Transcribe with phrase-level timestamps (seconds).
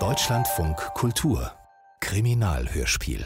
[0.00, 1.52] Deutschlandfunk Kultur
[2.00, 3.24] Kriminalhörspiel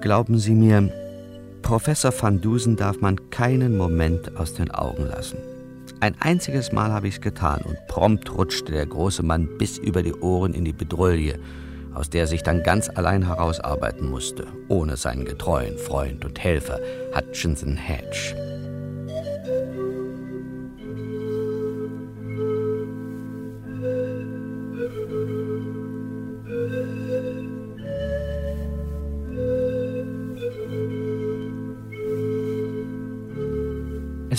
[0.00, 0.88] Glauben Sie mir,
[1.62, 5.53] Professor van Dusen darf man keinen Moment aus den Augen lassen.
[6.04, 10.02] Ein einziges Mal habe ich es getan und prompt rutschte der große Mann bis über
[10.02, 11.38] die Ohren in die Bedrulle,
[11.94, 16.78] aus der er sich dann ganz allein herausarbeiten musste, ohne seinen getreuen Freund und Helfer
[17.16, 18.53] Hutchinson Hedge.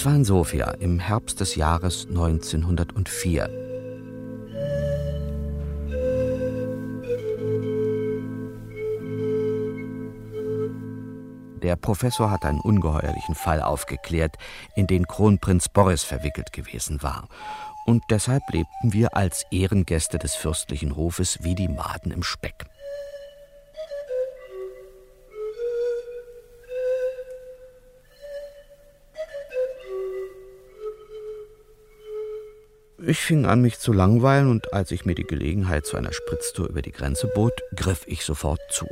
[0.05, 3.49] Es war in Sofia im Herbst des Jahres 1904.
[11.63, 14.35] Der Professor hatte einen ungeheuerlichen Fall aufgeklärt,
[14.75, 17.27] in den Kronprinz Boris verwickelt gewesen war.
[17.87, 22.67] Und deshalb lebten wir als Ehrengäste des fürstlichen Hofes wie die Maden im Speck.
[33.07, 36.69] Ich fing an, mich zu langweilen, und als ich mir die Gelegenheit zu einer Spritztour
[36.69, 38.87] über die Grenze bot, griff ich sofort zu.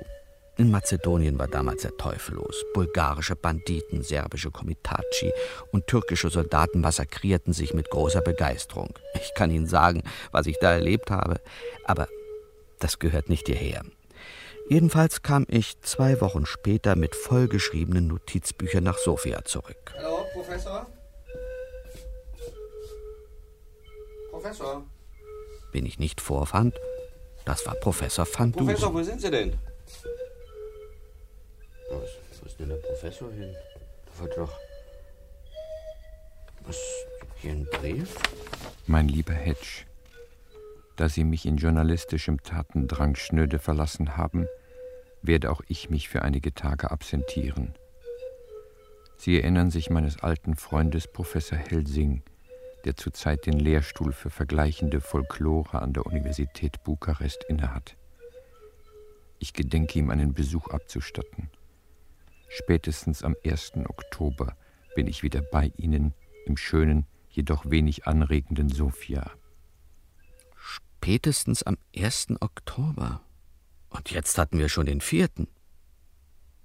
[0.56, 2.64] In Mazedonien war damals der Teufel los.
[2.76, 5.32] Bulgarische Banditen, serbische Komitatschi
[5.72, 8.94] und türkische Soldaten massakrierten sich mit großer Begeisterung.
[9.16, 11.42] Ich kann Ihnen sagen, was ich da erlebt habe,
[11.86, 12.08] aber
[12.78, 13.82] das gehört nicht hierher.
[14.70, 19.92] Jedenfalls kam ich zwei Wochen später mit vollgeschriebenen Notizbüchern nach Sofia zurück.
[19.98, 20.86] Hallo, Professor?
[24.44, 24.84] Professor?
[25.72, 26.76] Wen ich nicht vorfand,
[27.46, 28.66] das war Professor van Dusen.
[28.66, 29.54] Professor, wo sind Sie denn?
[31.90, 33.56] Wo ist, wo ist denn der Professor hin?
[34.06, 34.54] Da war doch.
[36.66, 36.78] Was?
[37.38, 38.18] Hier ein Brief?
[38.86, 39.86] Mein lieber Hedge,
[40.98, 44.48] da Sie mich in journalistischem Tatendrang schnöde verlassen haben,
[45.22, 47.76] werde auch ich mich für einige Tage absentieren.
[49.16, 52.24] Sie erinnern sich meines alten Freundes Professor Helsing,
[52.86, 57.98] der zurzeit den Lehrstuhl für vergleichende Folklore an der Universität Bukarest innehat.
[59.40, 61.50] Ich gedenke ihm einen Besuch abzustatten.
[62.50, 63.74] Spätestens am 1.
[63.88, 64.56] Oktober
[64.96, 66.14] bin ich wieder bei Ihnen
[66.46, 69.32] im schönen, jedoch wenig anregenden Sofia.
[70.56, 72.36] Spätestens am 1.
[72.42, 73.22] Oktober.
[73.90, 75.30] Und jetzt hatten wir schon den 4.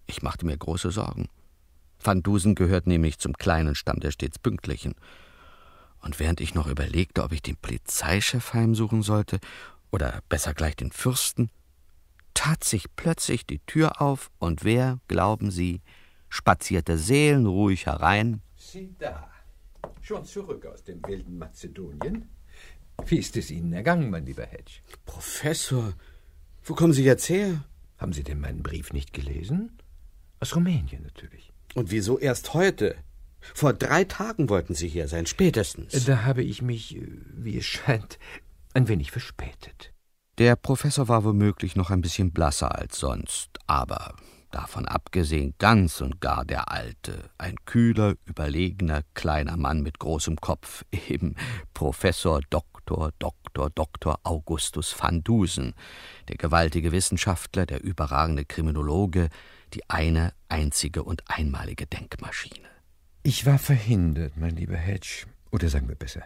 [0.07, 1.29] Ich machte mir große Sorgen.
[2.03, 4.95] Van Dusen gehört nämlich zum kleinen Stamm der stets Pünktlichen.
[6.01, 9.41] Und während ich noch überlegte, ob ich den Polizeichef heimsuchen sollte
[9.91, 11.51] oder besser gleich den Fürsten,
[12.35, 15.81] tat sich plötzlich die Tür auf und wer, glauben Sie,
[16.29, 18.43] spazierte seelenruhig herein?
[18.57, 19.29] Sie da,
[20.03, 22.29] schon zurück aus dem wilden Mazedonien?
[23.07, 24.81] Wie ist es Ihnen ergangen, mein lieber Hedge?
[25.05, 25.95] Professor,
[26.65, 27.65] wo kommen Sie jetzt her?
[27.97, 29.73] Haben Sie denn meinen Brief nicht gelesen?
[30.41, 31.53] Aus Rumänien natürlich.
[31.75, 32.97] Und wieso erst heute?
[33.55, 36.05] Vor drei Tagen wollten Sie hier sein, spätestens.
[36.05, 37.01] Da habe ich mich,
[37.35, 38.19] wie es scheint,
[38.75, 39.93] ein wenig verspätet.
[40.39, 44.15] Der Professor war womöglich noch ein bisschen blasser als sonst, aber
[44.51, 50.85] davon abgesehen ganz und gar der Alte, ein kühler, überlegener, kleiner Mann mit großem Kopf,
[51.09, 51.35] eben
[51.75, 53.11] Professor Dr.
[53.19, 53.71] Dr.
[53.71, 54.19] Dr.
[54.23, 55.75] Augustus van Dusen,
[56.29, 59.29] der gewaltige Wissenschaftler, der überragende Kriminologe,
[59.75, 62.68] die eine einzige und einmalige Denkmaschine.
[63.29, 65.27] Ich war verhindert, mein lieber Hedge.
[65.51, 66.23] Oder sagen wir besser,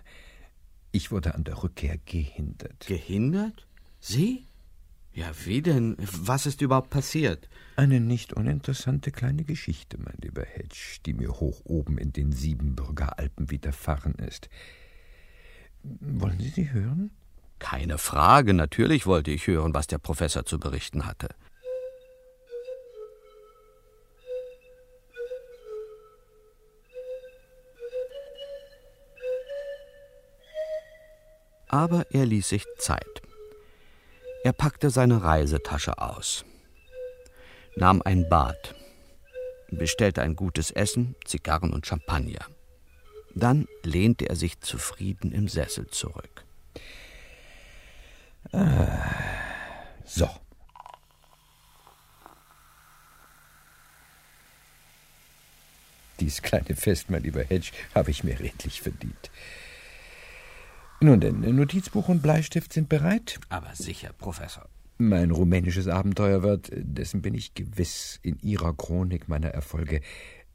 [0.92, 2.86] ich wurde an der Rückkehr gehindert.
[2.86, 3.66] Gehindert?
[3.98, 4.46] Sie?
[5.12, 5.96] Ja, wie denn?
[5.98, 7.48] Was ist überhaupt passiert?
[7.74, 13.18] Eine nicht uninteressante kleine Geschichte, mein lieber Hedge, die mir hoch oben in den Siebenbürger
[13.18, 14.48] Alpen widerfahren ist.
[15.82, 17.10] Wollen Sie sie hören?
[17.59, 21.30] Keine Frage, natürlich wollte ich hören, was der Professor zu berichten hatte.
[31.72, 33.22] Aber er ließ sich Zeit.
[34.45, 36.45] Er packte seine Reisetasche aus,
[37.77, 38.74] nahm ein Bad,
[39.71, 42.45] bestellte ein gutes Essen, Zigarren und Champagner.
[43.34, 46.45] Dann lehnte er sich zufrieden im Sessel zurück.
[48.53, 49.09] Ah,
[50.04, 50.28] so.
[56.21, 59.30] Dies kleine Fest, mein lieber Hedge, habe ich mir redlich verdient.
[61.03, 63.41] Nun denn, Notizbuch und Bleistift sind bereit?
[63.49, 64.69] Aber sicher, Professor.
[64.99, 70.01] Mein rumänisches Abenteuer wird, dessen bin ich gewiss, in Ihrer Chronik meiner Erfolge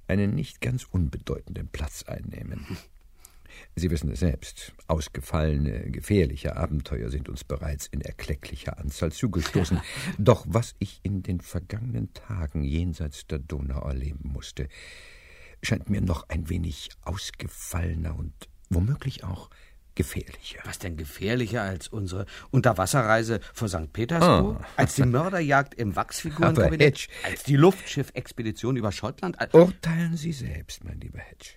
[0.08, 2.66] einen nicht ganz unbedeutenden Platz einnehmen.
[3.76, 9.82] Sie wissen es selbst, ausgefallene, gefährliche Abenteuer sind uns bereits in erklecklicher Anzahl zugestoßen.
[10.18, 14.70] Doch was ich in den vergangenen Tagen jenseits der Donau erleben musste,
[15.62, 18.32] scheint mir noch ein wenig ausgefallener und
[18.70, 19.50] womöglich auch
[19.98, 20.60] gefährlicher.
[20.64, 23.92] Was denn gefährlicher als unsere Unterwasserreise vor St.
[23.92, 24.60] Petersburg?
[24.62, 24.66] Oh.
[24.78, 27.10] Als die Mörderjagd im Wachsfigurenkabinett?
[27.26, 29.38] Als die Luftschiffexpedition über Schottland?
[29.54, 31.56] Urteilen Sie selbst, mein lieber Hedge.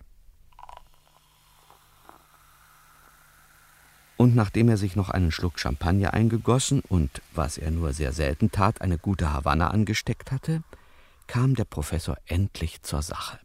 [4.16, 8.50] Und nachdem er sich noch einen Schluck Champagner eingegossen und, was er nur sehr selten
[8.50, 10.62] tat, eine gute Havanna angesteckt hatte,
[11.26, 13.38] kam der Professor endlich zur Sache.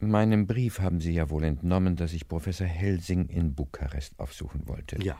[0.00, 5.02] Meinem Brief haben Sie ja wohl entnommen, dass ich Professor Helsing in Bukarest aufsuchen wollte.
[5.02, 5.18] Ja.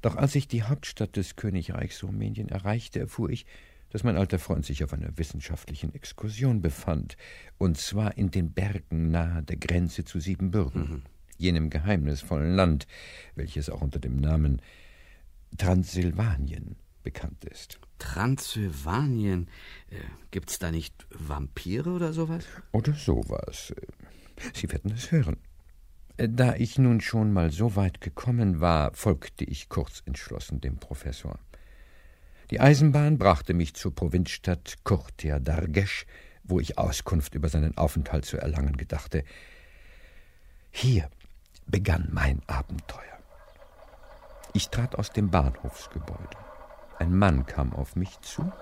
[0.00, 3.46] Doch als ich die Hauptstadt des Königreichs Rumänien erreichte, erfuhr ich,
[3.90, 7.16] dass mein alter Freund sich auf einer wissenschaftlichen Exkursion befand,
[7.58, 10.80] und zwar in den Bergen nahe der Grenze zu Siebenbürgen.
[10.82, 11.02] Mhm
[11.40, 12.86] jenem geheimnisvollen Land,
[13.34, 14.60] welches auch unter dem Namen
[15.56, 17.80] Transsilvanien bekannt ist.
[18.00, 19.46] Transsilvanien?
[19.90, 19.96] Äh,
[20.32, 22.44] gibt's da nicht Vampire oder sowas?
[22.72, 23.72] Oder sowas.
[24.54, 25.36] Sie werden es hören.
[26.16, 30.78] Äh, da ich nun schon mal so weit gekommen war, folgte ich kurz entschlossen dem
[30.78, 31.38] Professor.
[32.50, 36.04] Die Eisenbahn brachte mich zur Provinzstadt Kurtia Dargesh,
[36.42, 39.22] wo ich Auskunft über seinen Aufenthalt zu erlangen gedachte.
[40.72, 41.08] Hier
[41.66, 43.18] begann mein Abenteuer.
[44.52, 46.49] Ich trat aus dem Bahnhofsgebäude.
[47.00, 48.52] Ein Mann kam auf mich zu,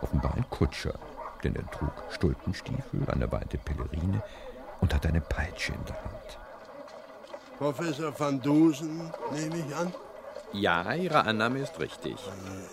[0.00, 0.94] offenbar ein Kutscher,
[1.42, 4.22] denn er trug Stulpenstiefel, eine weite Pelerine
[4.80, 6.38] und hatte eine Peitsche in der Hand.
[7.58, 9.92] Professor van Dusen, nehme ich an?
[10.52, 12.16] Ja, Ihre Annahme ist richtig.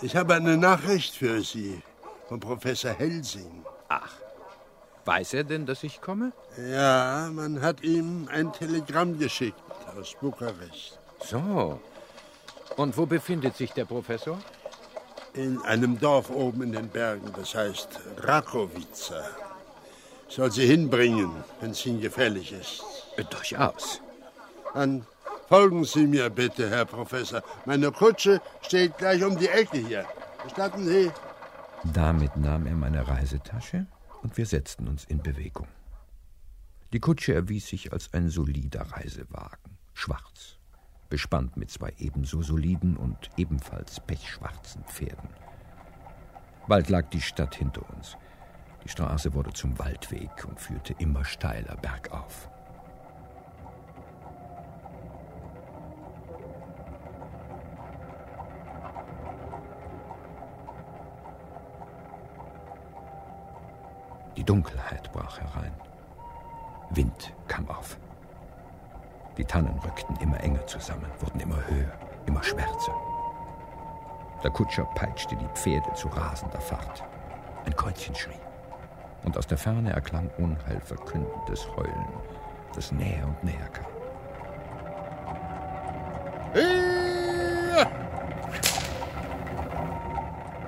[0.04, 1.82] Ich habe eine Nachricht für Sie
[2.30, 3.66] von Professor Helsing.
[3.90, 4.14] Ach,
[5.06, 6.32] weiß er denn, dass ich komme?
[6.58, 9.60] Ja, man hat ihm ein Telegramm geschickt
[9.98, 11.00] aus Bukarest.
[11.22, 11.80] So.
[12.76, 14.38] Und wo befindet sich der Professor?
[15.38, 19.24] In einem Dorf oben in den Bergen, das heißt Rakowica.
[20.28, 21.32] Soll sie hinbringen,
[21.62, 22.84] wenn es Ihnen gefällig ist.
[23.18, 24.02] Äh, durchaus.
[24.74, 25.06] Dann
[25.48, 27.44] folgen Sie mir bitte, Herr Professor.
[27.66, 30.06] Meine Kutsche steht gleich um die Ecke hier.
[30.44, 31.12] Gestatten Sie?
[31.94, 33.86] Damit nahm er meine Reisetasche
[34.24, 35.68] und wir setzten uns in Bewegung.
[36.94, 40.57] Die Kutsche erwies sich als ein solider Reisewagen schwarz,
[41.10, 45.30] bespannt mit zwei ebenso soliden und ebenfalls pechschwarzen Pferden.
[46.68, 48.18] Bald lag die Stadt hinter uns.
[48.84, 52.50] Die Straße wurde zum Waldweg und führte immer steiler bergauf.
[64.36, 65.74] Die Dunkelheit brach herein.
[66.92, 67.98] Wind kam auf.
[69.38, 71.92] Die Tannen rückten immer enger zusammen, wurden immer höher,
[72.26, 72.94] immer schwärzer.
[74.44, 77.04] Der Kutscher peitschte die Pferde zu rasender Fahrt.
[77.66, 78.40] Ein Kreuzchen schrie.
[79.24, 82.08] Und aus der Ferne erklang unheilverkündendes Heulen,
[82.74, 83.86] das näher und näher kam.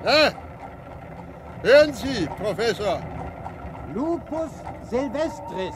[0.04, 0.30] Ah,
[1.62, 3.00] hören Sie, Professor.
[3.94, 4.50] Lupus
[4.88, 5.74] silvestris,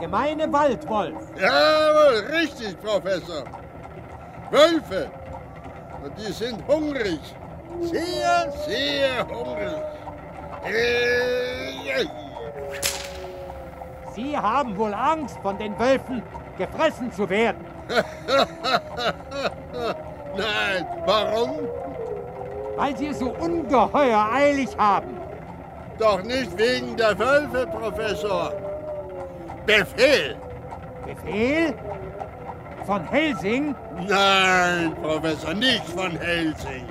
[0.00, 1.14] gemeine Waldwolf.
[1.38, 3.44] Jawohl, richtig, Professor.
[4.50, 5.10] Wölfe.
[6.02, 7.20] Und die sind hungrig.
[7.82, 9.80] Sehr, sehr hungrig.
[14.14, 16.22] Sie haben wohl Angst, von den Wölfen
[16.58, 17.64] gefressen zu werden.
[20.36, 21.68] Nein, warum?
[22.76, 25.18] Weil sie es so ungeheuer eilig haben.
[25.98, 28.52] Doch nicht wegen der Wölfe, Professor.
[29.66, 30.36] Befehl!
[31.04, 31.74] Befehl?
[32.86, 33.74] Von Helsing?
[34.08, 36.86] Nein, Professor, nicht von Helsing.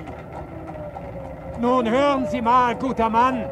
[1.60, 3.44] Nun hören Sie mal, guter Mann.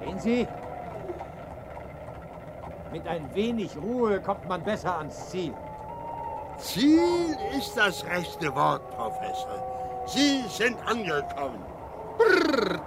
[0.00, 0.48] Sehen Sie?
[2.92, 5.54] Mit ein wenig Ruhe kommt man besser ans Ziel.
[6.58, 10.02] Ziel ist das rechte Wort, Professor.
[10.06, 11.64] Sie sind angekommen.
[12.20, 12.80] Brrr.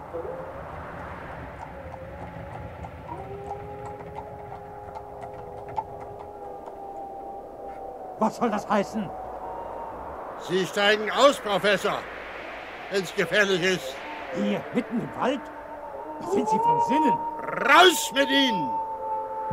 [8.20, 9.10] Was soll das heißen?
[10.48, 12.00] Sie steigen aus, Professor,
[12.92, 13.96] wenn es gefährlich ist.
[14.36, 15.42] Hier, mitten im Wald?
[16.32, 17.18] Sind Sie von Sinnen?
[17.70, 18.70] Raus mit Ihnen!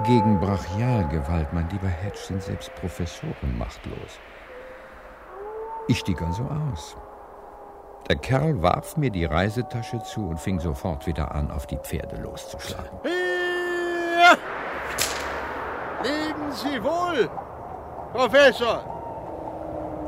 [0.04, 4.20] Gegen Brachialgewalt, mein lieber Hedge, sind selbst Professoren machtlos.
[5.88, 6.96] Ich stieg also aus.
[8.08, 12.16] Der Kerl warf mir die Reisetasche zu und fing sofort wieder an, auf die Pferde
[12.16, 12.98] loszuschlagen.
[13.04, 14.36] Ja.
[16.02, 17.30] Leben Sie wohl,
[18.12, 18.82] Professor.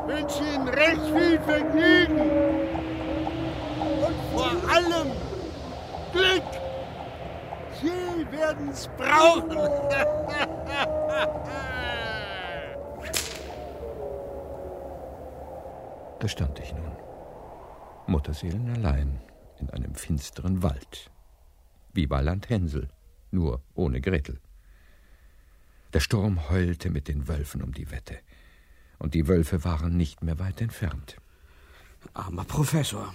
[0.06, 2.20] Wünsche Ihnen recht viel Vergnügen.
[4.00, 5.12] Und vor allem
[6.12, 6.42] Glück.
[7.80, 9.58] Sie werden's brauchen.
[16.18, 16.92] Da stand ich nun,
[18.06, 19.20] Mutterseelen allein,
[19.60, 21.10] in einem finsteren Wald,
[21.92, 22.88] wie bei Land Hänsel,
[23.30, 24.40] nur ohne Gretel.
[25.92, 28.18] Der Sturm heulte mit den Wölfen um die Wette,
[28.98, 31.16] und die Wölfe waren nicht mehr weit entfernt.
[32.14, 33.12] Armer Professor.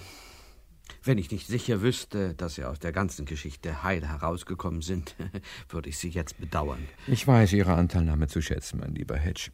[1.02, 5.16] Wenn ich nicht sicher wüsste, dass Sie aus der ganzen Geschichte heil herausgekommen sind,
[5.68, 6.86] würde ich Sie jetzt bedauern.
[7.06, 9.50] Ich weiß Ihre Anteilnahme zu schätzen, mein lieber Hedge.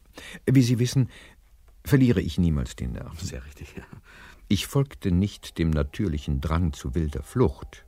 [0.46, 1.10] Wie Sie wissen,
[1.84, 3.20] verliere ich niemals den Nerv.
[3.20, 3.84] Sehr richtig, ja.
[4.48, 7.84] Ich folgte nicht dem natürlichen Drang zu wilder Flucht.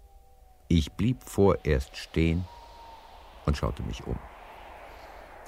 [0.68, 2.46] Ich blieb vorerst stehen
[3.44, 4.18] und schaute mich um.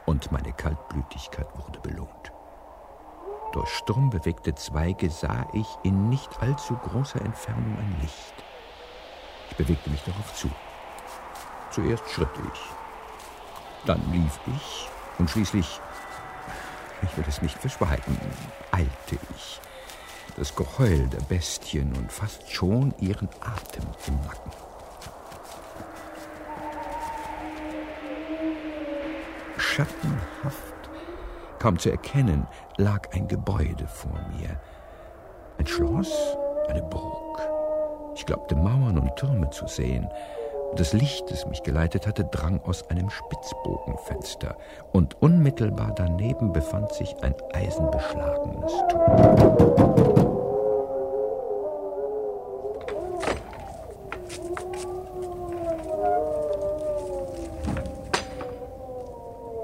[0.04, 2.32] Und meine Kaltblütigkeit wurde belohnt.
[3.52, 8.34] Durch sturmbewegte Zweige sah ich in nicht allzu großer Entfernung ein Licht.
[9.50, 10.50] Ich bewegte mich darauf zu.
[11.70, 12.60] Zuerst schritt ich,
[13.86, 14.88] dann lief ich
[15.18, 15.80] und schließlich
[17.02, 18.18] ich will es nicht verschweigen,
[18.72, 19.60] eilte ich.
[20.36, 24.52] Das Geheul der Bestien und fast schon ihren Atem im Nacken.
[29.58, 30.90] Schattenhaft,
[31.58, 34.60] kaum zu erkennen, lag ein Gebäude vor mir.
[35.58, 36.36] Ein Schloss,
[36.68, 37.40] eine Burg.
[38.14, 40.08] Ich glaubte Mauern und Türme zu sehen.
[40.76, 44.56] Das Licht, das mich geleitet hatte, drang aus einem Spitzbogenfenster,
[44.92, 50.18] und unmittelbar daneben befand sich ein eisenbeschlagenes Tor.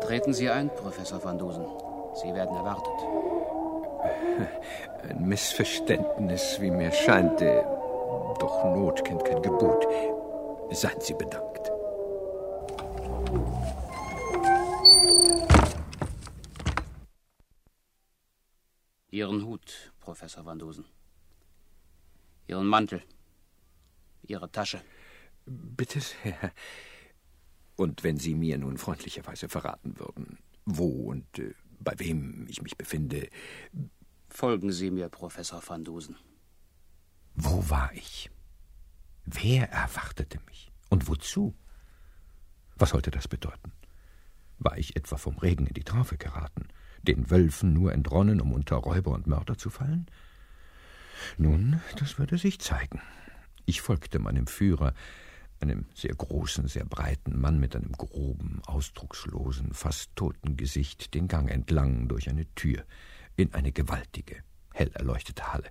[0.01, 1.65] Treten Sie ein, Professor van Dusen.
[2.15, 2.93] Sie werden erwartet.
[5.09, 7.41] Ein Missverständnis, wie mir scheint.
[7.41, 9.87] Doch Not kennt kein Gebot.
[10.73, 11.71] Seien Sie bedankt.
[19.11, 20.85] Ihren Hut, Professor Van Dusen.
[22.49, 23.03] Ihren Mantel.
[24.27, 24.83] Ihre Tasche.
[25.47, 26.53] Bitte sehr.
[27.77, 32.77] Und wenn Sie mir nun freundlicherweise verraten würden, wo und äh, bei wem ich mich
[32.77, 33.29] befinde.
[34.29, 36.17] Folgen Sie mir, Professor Van Dusen.
[37.35, 38.31] Wo war ich?
[39.25, 40.71] Wer erwartete mich?
[40.91, 41.55] Und wozu?
[42.77, 43.73] Was sollte das bedeuten?
[44.59, 46.69] War ich etwa vom Regen in die Traufe geraten,
[47.03, 50.07] den Wölfen nur entronnen, um unter Räuber und Mörder zu fallen?
[51.39, 53.01] Nun, das würde sich zeigen.
[53.67, 54.95] Ich folgte meinem Führer,
[55.61, 61.51] einem sehr großen, sehr breiten Mann mit einem groben, ausdruckslosen, fast toten Gesicht, den Gang
[61.51, 62.85] entlang durch eine Tür
[63.37, 65.71] in eine gewaltige, hell erleuchtete Halle.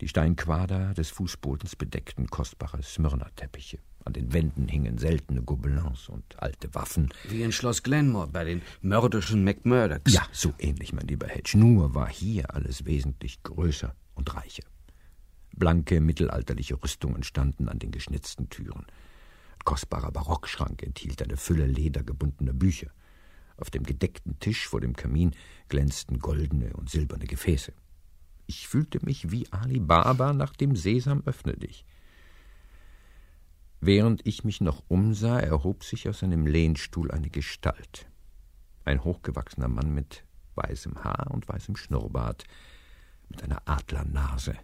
[0.00, 3.78] Die Steinquader des Fußbodens bedeckten kostbare Smyrna-Teppiche.
[4.06, 7.12] An den Wänden hingen seltene Gobelins und alte Waffen.
[7.28, 10.10] Wie in Schloss Glenmore bei den mörderischen McMurdochs.
[10.10, 11.58] Ja, so ähnlich, mein lieber Hedge.
[11.58, 14.64] Nur war hier alles wesentlich größer und reicher.
[15.54, 18.86] Blanke, mittelalterliche Rüstungen standen an den geschnitzten Türen.
[18.86, 22.90] Ein kostbarer Barockschrank enthielt eine Fülle ledergebundener Bücher.
[23.58, 25.32] Auf dem gedeckten Tisch vor dem Kamin
[25.68, 27.74] glänzten goldene und silberne Gefäße.
[28.50, 31.84] Ich fühlte mich wie Ali Baba nach dem Sesam öffne dich.
[33.80, 38.08] Während ich mich noch umsah, erhob sich aus einem Lehnstuhl eine Gestalt.
[38.84, 40.24] Ein hochgewachsener Mann mit
[40.56, 42.42] weißem Haar und weißem Schnurrbart,
[43.28, 44.56] mit einer Adlernase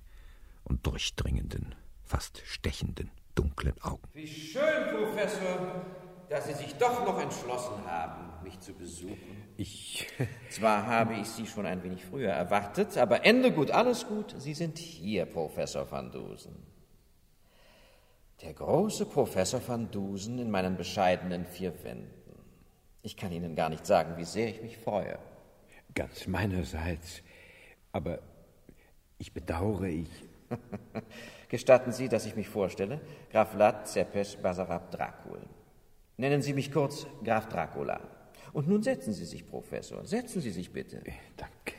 [0.64, 4.08] und durchdringenden, fast stechenden, dunklen Augen.
[4.14, 5.84] Wie schön, Professor,
[6.28, 9.44] dass Sie sich doch noch entschlossen haben, mich zu besuchen.
[9.56, 10.06] Ich.
[10.50, 14.34] Zwar habe ich Sie schon ein wenig früher erwartet, aber Ende gut, alles gut.
[14.38, 16.54] Sie sind hier, Professor van Dusen.
[18.42, 22.10] Der große Professor van Dusen in meinen bescheidenen vier Wänden.
[23.02, 25.18] Ich kann Ihnen gar nicht sagen, wie sehr ich mich freue.
[25.94, 27.22] Ganz meinerseits.
[27.92, 28.20] Aber
[29.18, 30.10] ich bedauere, ich.
[31.48, 33.00] Gestatten Sie, dass ich mich vorstelle?
[33.32, 35.40] Graf Vlad Zepes Basarab Dracul.
[36.18, 38.00] Nennen Sie mich kurz Graf Dracula.
[38.56, 40.02] Und nun setzen Sie sich, Professor.
[40.06, 41.02] Setzen Sie sich bitte.
[41.36, 41.76] Danke.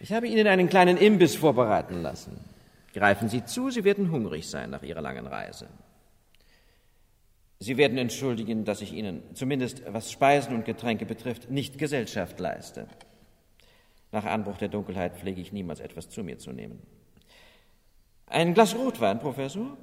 [0.00, 2.42] Ich habe Ihnen einen kleinen Imbiss vorbereiten lassen.
[2.94, 5.68] Greifen Sie zu, Sie werden hungrig sein nach Ihrer langen Reise.
[7.58, 12.86] Sie werden entschuldigen, dass ich Ihnen, zumindest was Speisen und Getränke betrifft, nicht Gesellschaft leiste.
[14.12, 16.80] Nach Anbruch der Dunkelheit pflege ich niemals etwas zu mir zu nehmen.
[18.28, 19.76] Ein Glas Rotwein, Professor?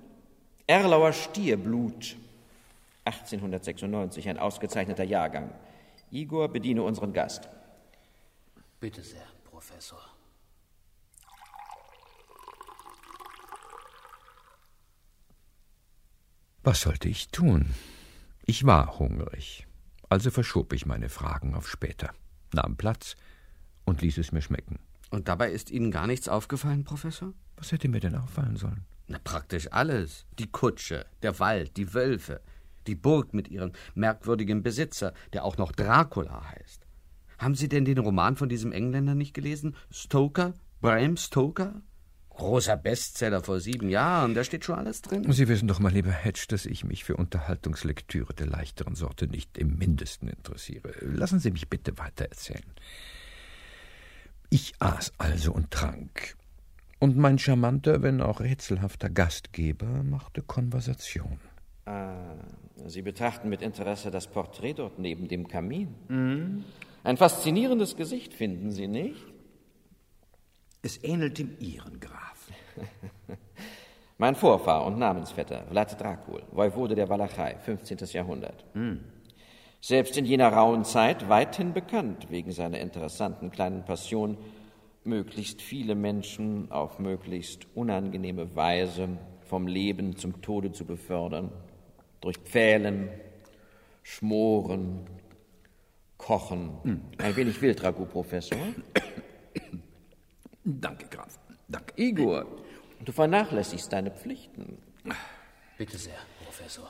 [0.66, 2.16] Erlauer Stierblut,
[3.06, 5.52] 1896, ein ausgezeichneter Jahrgang.
[6.14, 7.50] Igor, bediene unseren Gast.
[8.80, 10.00] Bitte sehr, Professor.
[16.62, 17.74] Was sollte ich tun?
[18.46, 19.66] Ich war hungrig,
[20.08, 22.14] also verschob ich meine Fragen auf später,
[22.54, 23.16] nahm Platz
[23.84, 24.78] und ließ es mir schmecken.
[25.10, 27.34] Und dabei ist Ihnen gar nichts aufgefallen, Professor?
[27.58, 28.86] Was hätte mir denn auffallen sollen?
[29.08, 30.26] Na, praktisch alles.
[30.38, 32.42] Die Kutsche, der Wald, die Wölfe,
[32.88, 36.86] die Burg mit ihrem merkwürdigen Besitzer, der auch noch Dracula heißt.
[37.38, 39.76] Haben Sie denn den Roman von diesem Engländer nicht gelesen?
[39.92, 40.54] Stoker?
[40.82, 41.82] Bram Stoker?
[42.30, 45.32] Großer Bestseller vor sieben Jahren, da steht schon alles drin.
[45.32, 49.58] Sie wissen doch mal, lieber Hedge, dass ich mich für Unterhaltungslektüre der leichteren Sorte nicht
[49.60, 50.94] im mindesten interessiere.
[51.02, 52.64] Lassen Sie mich bitte weitererzählen.
[54.50, 56.36] Ich aß also und trank.
[57.00, 61.40] Und mein charmanter, wenn auch rätselhafter Gastgeber machte Konversation.
[61.86, 62.36] Ah,
[62.86, 65.96] Sie betrachten mit Interesse das Porträt dort neben dem Kamin.
[66.08, 66.64] Mhm.
[67.04, 69.22] Ein faszinierendes Gesicht, finden Sie nicht?
[70.82, 72.48] Es ähnelt dem Ihren, Graf.
[74.18, 77.98] mein Vorfahr und Namensvetter, Vlad Dracul, Woivode der Walachei, 15.
[78.12, 78.66] Jahrhundert.
[78.76, 79.02] Mhm.
[79.80, 84.38] Selbst in jener rauen Zeit weithin bekannt wegen seiner interessanten kleinen Passion,
[85.04, 89.10] möglichst viele Menschen auf möglichst unangenehme Weise
[89.42, 91.52] vom Leben zum Tode zu befördern,
[92.24, 93.10] durch Pfählen,
[94.02, 95.06] Schmoren,
[96.18, 96.72] Kochen.
[96.84, 97.02] Hm.
[97.18, 98.58] Ein wenig Wildragout, Professor.
[100.64, 101.38] Danke, Graf.
[101.68, 101.94] Danke.
[101.98, 102.46] Igor,
[103.04, 104.78] du vernachlässigst deine Pflichten.
[105.78, 106.14] Bitte sehr,
[106.46, 106.88] Professor.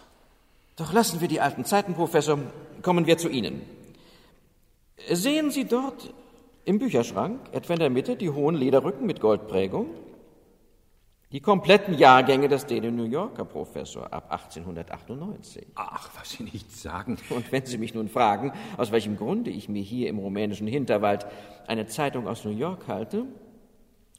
[0.76, 2.38] Doch lassen wir die alten Zeiten, Professor.
[2.84, 3.64] Kommen wir zu Ihnen.
[5.10, 6.14] Sehen Sie dort
[6.66, 9.88] im Bücherschrank, etwa in der Mitte, die hohen Lederrücken mit Goldprägung?
[11.34, 15.66] Die kompletten Jahrgänge des Daily New Yorker, Professor, ab 1898.
[15.74, 17.18] Ach, was Sie nicht sagen.
[17.32, 21.26] Und wenn Sie mich nun fragen, aus welchem Grunde ich mir hier im rumänischen Hinterwald
[21.66, 23.26] eine Zeitung aus New York halte,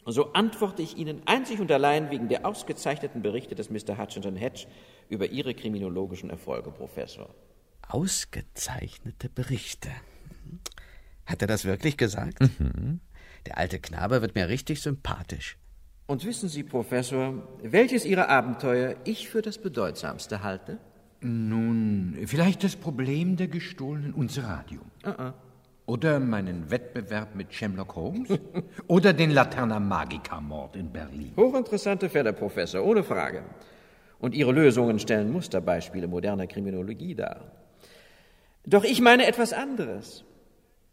[0.05, 3.97] so antworte ich Ihnen einzig und allein wegen der ausgezeichneten Berichte des Mr.
[3.97, 4.67] Hutchinson Hedge
[5.09, 7.33] über Ihre kriminologischen Erfolge, Professor.
[7.87, 9.91] Ausgezeichnete Berichte.
[11.27, 12.41] Hat er das wirklich gesagt?
[12.41, 12.99] Mhm.
[13.47, 15.59] Der alte Knabe wird mir richtig sympathisch.
[16.07, 20.79] Und wissen Sie, Professor, welches Ihrer Abenteuer ich für das bedeutsamste halte?
[21.21, 24.85] Nun, vielleicht das Problem der gestohlenen Unseradium.
[25.03, 25.33] Uh -uh.
[25.87, 28.29] Oder meinen Wettbewerb mit Sherlock Holmes?
[28.87, 31.33] Oder den Laterna Magica-Mord in Berlin?
[31.37, 33.43] Hochinteressante Fälle, Professor, ohne Frage.
[34.19, 37.53] Und Ihre Lösungen stellen Musterbeispiele moderner Kriminologie dar.
[38.67, 40.25] Doch ich meine etwas anderes.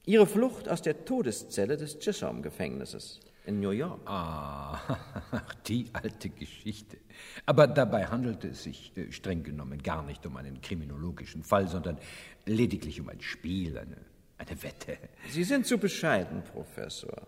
[0.05, 3.99] Ihre Flucht aus der Todeszelle des Chisholm-Gefängnisses in New York.
[4.05, 4.79] Ah,
[5.67, 6.97] die alte Geschichte.
[7.45, 11.97] Aber dabei handelte es sich äh, streng genommen gar nicht um einen kriminologischen Fall, sondern
[12.45, 13.97] lediglich um ein Spiel, eine,
[14.37, 14.97] eine Wette.
[15.29, 17.27] Sie sind zu bescheiden, Professor.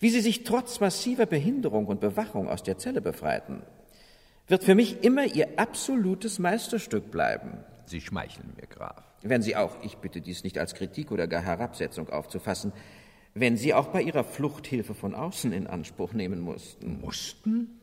[0.00, 3.62] Wie Sie sich trotz massiver Behinderung und Bewachung aus der Zelle befreiten,
[4.48, 7.58] wird für mich immer Ihr absolutes Meisterstück bleiben.
[7.86, 9.02] Sie schmeicheln mir, Graf.
[9.22, 12.72] Wenn Sie auch, ich bitte dies nicht als Kritik oder gar Herabsetzung aufzufassen,
[13.34, 17.00] wenn Sie auch bei Ihrer Flucht Hilfe von außen in Anspruch nehmen mussten.
[17.00, 17.80] Mussten?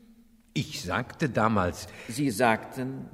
[0.53, 1.87] Ich sagte damals.
[2.07, 3.09] Sie sagten,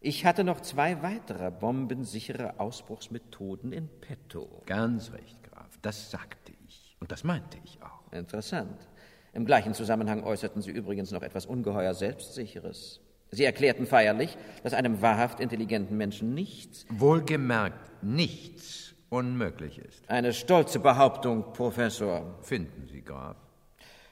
[0.00, 4.62] ich hatte noch zwei weitere bombensichere Ausbruchsmethoden in petto.
[4.66, 6.96] Ganz recht, Graf, das sagte ich.
[7.00, 8.12] Und das meinte ich auch.
[8.12, 8.88] Interessant.
[9.34, 13.00] Im gleichen Zusammenhang äußerten Sie übrigens noch etwas ungeheuer Selbstsicheres.
[13.30, 16.84] Sie erklärten feierlich, dass einem wahrhaft intelligenten Menschen nichts.
[16.90, 20.08] Wohlgemerkt, nichts unmöglich ist.
[20.08, 22.38] Eine stolze Behauptung, Professor.
[22.40, 23.36] Finden Sie, Graf.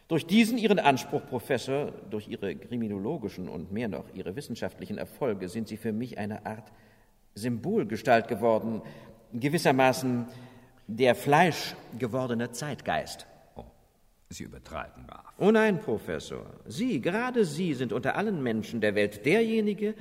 [0.08, 5.68] Durch diesen Ihren Anspruch, Professor, durch Ihre kriminologischen und mehr noch Ihre wissenschaftlichen Erfolge sind
[5.68, 6.70] Sie für mich eine Art
[7.34, 8.82] Symbolgestalt geworden,
[9.32, 10.26] gewissermaßen
[10.86, 13.26] der fleischgewordene Zeitgeist.
[13.54, 13.64] Oh,
[14.28, 15.32] Sie übertreiben, Graf.
[15.38, 16.44] Oh nein, Professor.
[16.66, 19.94] Sie, gerade Sie sind unter allen Menschen der Welt derjenige,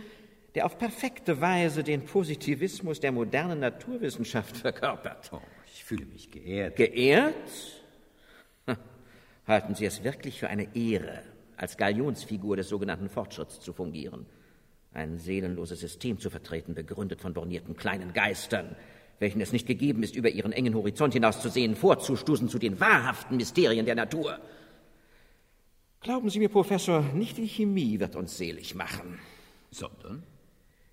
[0.55, 5.29] der auf perfekte Weise den Positivismus der modernen Naturwissenschaft verkörpert.
[5.31, 6.75] Oh, ich fühle mich geehrt.
[6.75, 7.35] Geehrt?
[9.47, 11.23] Halten Sie es wirklich für eine Ehre,
[11.57, 14.25] als Galionsfigur des sogenannten Fortschritts zu fungieren?
[14.93, 18.75] Ein seelenloses System zu vertreten, begründet von bornierten kleinen Geistern,
[19.19, 23.85] welchen es nicht gegeben ist, über ihren engen Horizont hinauszusehen, vorzustoßen zu den wahrhaften Mysterien
[23.85, 24.39] der Natur.
[26.01, 29.19] Glauben Sie mir, Professor, nicht die Chemie wird uns selig machen.
[29.71, 30.23] Sondern?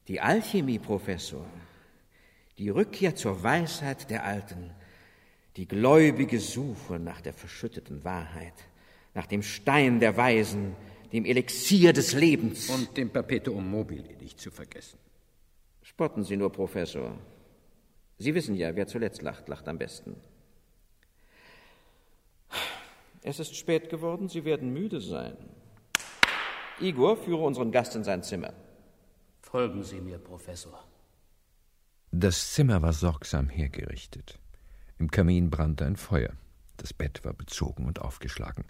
[0.09, 1.45] Die Alchemie, Professor,
[2.59, 4.71] die Rückkehr zur Weisheit der Alten,
[5.57, 8.55] die gläubige Suche nach der verschütteten Wahrheit,
[9.15, 10.77] nach dem Stein der Weisen,
[11.13, 12.69] dem Elixier des Lebens.
[12.71, 14.99] Und dem Perpetuum mobile nicht zu vergessen.
[15.83, 17.17] Spotten Sie nur, Professor.
[18.19, 20.17] Sie wissen ja, wer zuletzt lacht, lacht am besten.
[23.23, 25.37] Es ist spät geworden, Sie werden müde sein.
[26.81, 28.53] Igor, führe unseren Gast in sein Zimmer.
[29.57, 30.85] Folgen Sie mir, Professor.
[32.11, 34.39] Das Zimmer war sorgsam hergerichtet.
[34.99, 36.35] Im Kamin brannte ein Feuer.
[36.77, 38.67] Das Bett war bezogen und aufgeschlagen.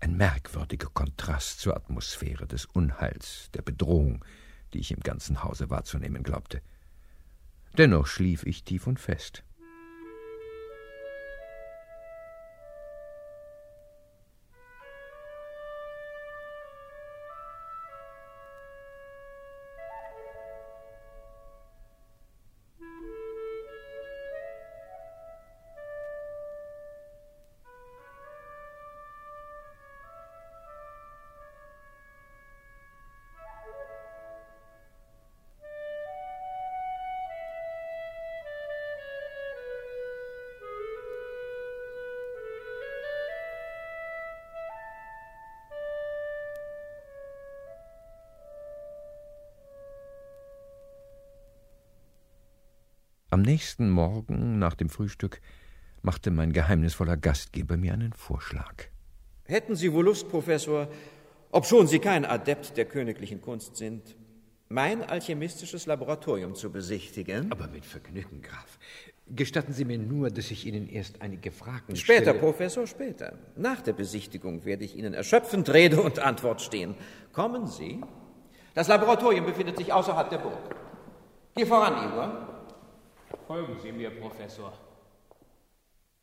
[0.00, 4.24] Ein merkwürdiger Kontrast zur Atmosphäre des Unheils, der Bedrohung,
[4.72, 6.62] die ich im ganzen Hause wahrzunehmen glaubte.
[7.76, 9.44] Dennoch schlief ich tief und fest.
[53.46, 55.40] Nächsten Morgen nach dem Frühstück
[56.02, 58.74] machte mein geheimnisvoller Gastgeber mir einen Vorschlag.
[59.44, 60.88] Hätten Sie wohl Lust, Professor,
[61.52, 64.16] obschon Sie kein Adept der königlichen Kunst sind,
[64.68, 67.52] mein alchemistisches Laboratorium zu besichtigen?
[67.52, 68.78] Aber mit Vergnügen, Graf.
[69.28, 72.18] Gestatten Sie mir nur, dass ich Ihnen erst einige Fragen später, stelle.
[72.18, 73.38] Später, Professor, später.
[73.56, 76.96] Nach der Besichtigung werde ich Ihnen erschöpfend Rede und Antwort stehen.
[77.32, 78.00] Kommen Sie.
[78.74, 80.74] Das Laboratorium befindet sich außerhalb der Burg.
[81.56, 82.55] Hier voran, Igor.
[83.46, 84.72] Folgen Sie mir, Professor.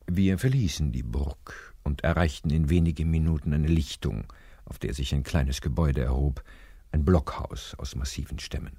[0.08, 4.26] Wir verließen die Burg und erreichten in wenigen Minuten eine Lichtung,
[4.66, 6.44] auf der sich ein kleines Gebäude erhob,
[6.92, 8.78] ein Blockhaus aus massiven Stämmen.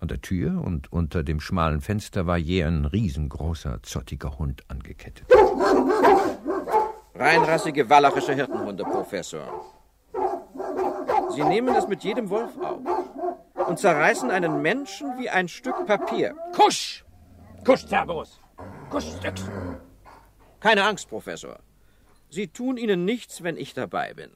[0.00, 5.26] An der Tür und unter dem schmalen Fenster war je ein riesengroßer, zottiger Hund angekettet.
[7.14, 9.74] Reinrassige walachische Hirtenhunde, Professor.
[11.34, 12.80] Sie nehmen es mit jedem Wolf auf
[13.68, 16.34] und zerreißen einen Menschen wie ein Stück Papier.
[16.54, 17.05] Kusch!
[17.66, 18.40] Kusch, Cerberus!
[18.90, 19.34] Kusch, Stück!
[20.60, 21.58] Keine Angst, Professor.
[22.30, 24.30] Sie tun ihnen nichts, wenn ich dabei bin.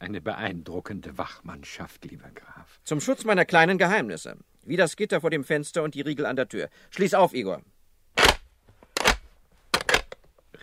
[0.00, 2.80] Eine beeindruckende Wachmannschaft, lieber Graf.
[2.82, 4.38] Zum Schutz meiner kleinen Geheimnisse.
[4.64, 6.68] Wie das Gitter vor dem Fenster und die Riegel an der Tür.
[6.90, 7.62] Schließ auf, Igor.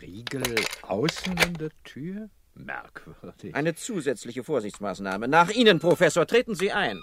[0.02, 0.44] Riegel
[0.82, 2.30] außen an der Tür?
[2.56, 3.56] Merkwürdig.
[3.56, 5.30] Eine zusätzliche Vorsichtsmaßnahme.
[5.30, 7.02] Nach Ihnen, Professor, treten Sie ein.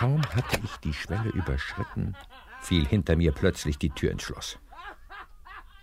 [0.00, 2.16] Kaum hatte ich die Schwelle überschritten,
[2.62, 4.58] fiel hinter mir plötzlich die Tür ins Schloss.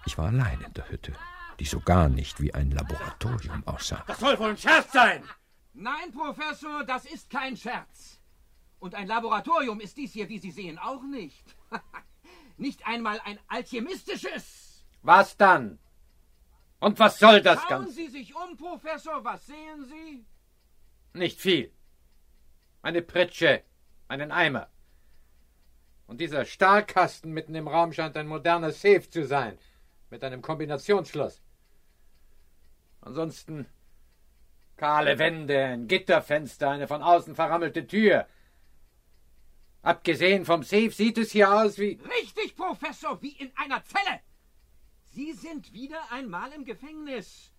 [0.08, 1.14] Ich war allein in der Hütte,
[1.60, 4.04] die so gar nicht wie ein Laboratorium aussah.
[4.08, 5.24] Das soll wohl ein Scherz sein!
[5.76, 8.20] Nein, Professor, das ist kein Scherz.
[8.80, 11.56] Und ein Laboratorium ist dies hier, wie Sie sehen, auch nicht.
[12.58, 14.84] nicht einmal ein alchemistisches.
[15.04, 15.78] Was dann?
[16.80, 17.92] Und was soll das Schauen Ganze?
[17.92, 20.26] Sie sich um, Professor, was sehen Sie?
[21.14, 21.72] Nicht viel.
[22.82, 23.64] Eine Pritsche,
[24.08, 24.70] einen Eimer.
[26.08, 29.58] Und dieser Stahlkasten mitten im Raum scheint ein moderner Safe zu sein,
[30.10, 31.42] mit einem Kombinationsschloss.
[33.02, 33.68] Ansonsten
[34.78, 38.28] kahle Wände, ein Gitterfenster, eine von außen verrammelte Tür.
[39.82, 42.00] Abgesehen vom Safe sieht es hier aus wie.
[42.20, 44.22] Richtig, Professor, wie in einer Zelle.
[45.14, 47.52] Sie sind wieder einmal im Gefängnis.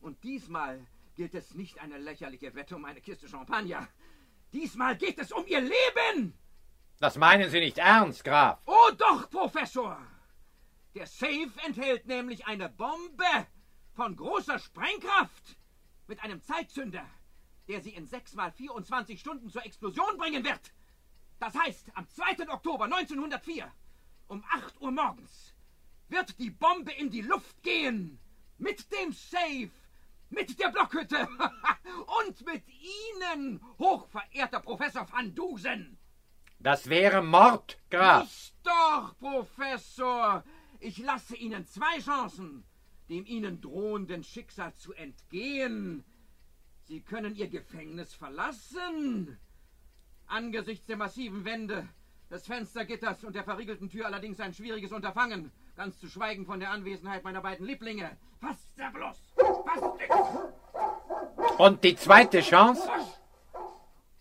[0.00, 0.86] Und diesmal
[1.16, 3.88] gilt es nicht eine lächerliche Wette um eine Kiste Champagner.
[4.52, 6.34] Diesmal geht es um Ihr Leben.
[6.98, 8.58] Das meinen Sie nicht ernst, Graf.
[8.66, 9.98] Oh doch, Professor.
[10.94, 13.46] Der Safe enthält nämlich eine Bombe
[13.94, 15.56] von großer Sprengkraft
[16.08, 17.06] mit einem Zeitzünder,
[17.68, 20.72] der sie in 6 mal 24 Stunden zur Explosion bringen wird.
[21.38, 22.48] Das heißt, am 2.
[22.48, 23.72] Oktober 1904
[24.26, 25.54] um 8 Uhr morgens
[26.08, 28.18] wird die Bombe in die Luft gehen.
[28.58, 29.70] Mit dem Safe,
[30.30, 31.28] mit der Blockhütte
[32.26, 35.98] und mit Ihnen, hochverehrter Professor van Dusen.
[36.58, 38.22] Das wäre Mord, Graf.
[38.22, 40.44] Nicht doch, Professor.
[40.78, 42.64] Ich lasse Ihnen zwei Chancen,
[43.08, 46.04] dem Ihnen drohenden Schicksal zu entgehen.
[46.84, 49.38] Sie können Ihr Gefängnis verlassen.
[50.26, 51.88] Angesichts der massiven Wände,
[52.30, 55.50] des Fenstergitters und der verriegelten Tür allerdings ein schwieriges Unterfangen.
[55.76, 58.16] Ganz zu schweigen von der Anwesenheit meiner beiden Lieblinge.
[58.40, 59.29] Was da bloß?
[61.60, 62.88] Und die zweite Chance?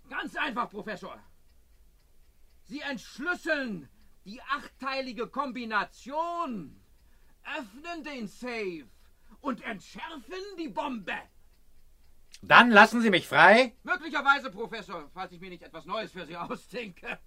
[0.09, 1.17] Ganz einfach, Professor.
[2.65, 3.87] Sie entschlüsseln
[4.25, 6.75] die achtteilige Kombination,
[7.57, 8.89] öffnen den Safe
[9.39, 11.17] und entschärfen die Bombe.
[12.41, 13.73] Dann lassen Sie mich frei.
[13.83, 17.19] Möglicherweise, Professor, falls ich mir nicht etwas Neues für Sie ausdenke.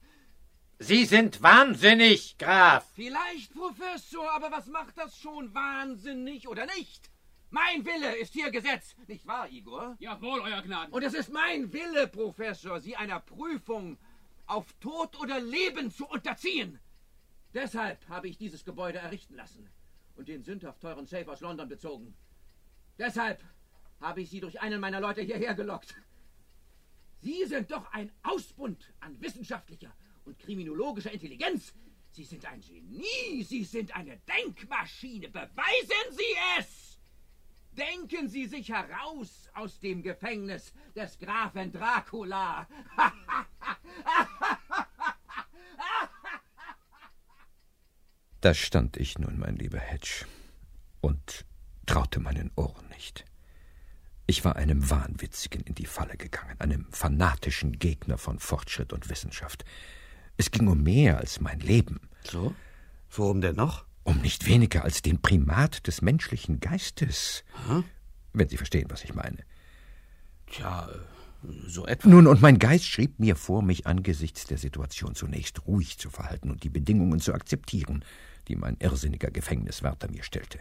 [0.78, 2.86] Sie sind wahnsinnig, Graf.
[2.94, 7.11] Vielleicht, Professor, aber was macht das schon wahnsinnig oder nicht?
[7.52, 9.94] Mein Wille ist hier Gesetz, nicht wahr, Igor?
[9.98, 10.90] Jawohl, Euer Gnaden.
[10.90, 13.98] Und es ist mein Wille, Professor, Sie einer Prüfung
[14.46, 16.80] auf Tod oder Leben zu unterziehen.
[17.52, 19.68] Deshalb habe ich dieses Gebäude errichten lassen
[20.16, 22.14] und den sündhaft teuren Safe aus London bezogen.
[22.98, 23.44] Deshalb
[24.00, 25.94] habe ich Sie durch einen meiner Leute hierher gelockt.
[27.20, 29.92] Sie sind doch ein Ausbund an wissenschaftlicher
[30.24, 31.74] und kriminologischer Intelligenz.
[32.12, 35.28] Sie sind ein Genie, Sie sind eine Denkmaschine.
[35.28, 36.91] Beweisen Sie es!
[37.76, 42.66] Denken Sie sich heraus aus dem Gefängnis des Grafen Dracula.
[48.42, 50.24] Da stand ich nun, mein lieber Hedge,
[51.00, 51.44] und
[51.86, 53.24] traute meinen Ohren nicht.
[54.26, 59.64] Ich war einem Wahnwitzigen in die Falle gegangen, einem fanatischen Gegner von Fortschritt und Wissenschaft.
[60.36, 62.00] Es ging um mehr als mein Leben.
[62.24, 62.52] So?
[63.10, 63.84] Worum denn noch?
[64.04, 67.44] Um nicht weniger als den Primat des menschlichen Geistes.
[67.68, 67.84] Hm?
[68.32, 69.38] Wenn Sie verstehen, was ich meine.
[70.46, 70.88] Tja,
[71.66, 72.08] so etwa.
[72.08, 76.50] Nun, und mein Geist schrieb mir vor, mich angesichts der Situation zunächst ruhig zu verhalten
[76.50, 78.04] und die Bedingungen zu akzeptieren,
[78.48, 80.60] die mein irrsinniger Gefängniswärter mir stellte.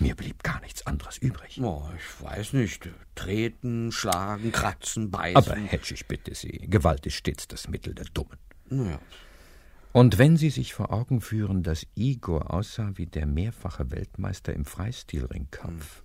[0.00, 1.60] Mir blieb gar nichts anderes übrig.
[1.60, 2.88] Oh, ich weiß nicht.
[3.16, 5.36] Treten, schlagen, kratzen, beißen.
[5.36, 8.38] Aber, Hedge, ich bitte Sie, Gewalt ist stets das Mittel der Dummen.
[8.70, 9.00] Ja.
[9.98, 14.64] Und wenn Sie sich vor Augen führen, dass Igor aussah wie der mehrfache Weltmeister im
[14.64, 16.04] Freistilringkampf.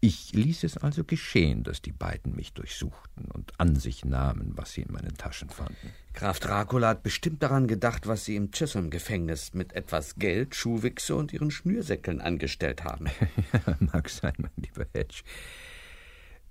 [0.00, 4.74] Ich ließ es also geschehen, dass die beiden mich durchsuchten und an sich nahmen, was
[4.74, 5.90] sie in meinen Taschen fanden.
[6.12, 11.32] Graf Dracula hat bestimmt daran gedacht, was Sie im Chisholm-Gefängnis mit etwas Geld, Schuhwichse und
[11.32, 13.06] Ihren Schnürsäckeln angestellt haben.
[13.52, 15.22] ja, mag sein, mein lieber Hedge.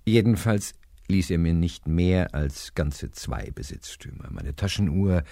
[0.03, 0.73] Jedenfalls
[1.07, 4.27] ließ er mir nicht mehr als ganze zwei Besitztümer.
[4.29, 5.23] Meine Taschenuhr,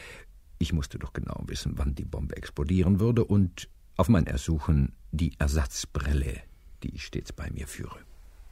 [0.61, 5.33] ich musste doch genau wissen, wann die Bombe explodieren würde, und auf mein Ersuchen die
[5.39, 6.41] Ersatzbrille,
[6.83, 7.99] die ich stets bei mir führe.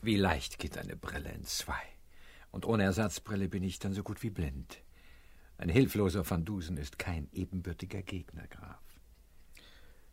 [0.02, 1.82] Wie leicht geht eine Brille in zwei.
[2.52, 4.82] Und ohne Ersatzbrille bin ich dann so gut wie blind.
[5.58, 8.82] Ein hilfloser Van Dusen ist kein ebenbürtiger Gegner, Graf.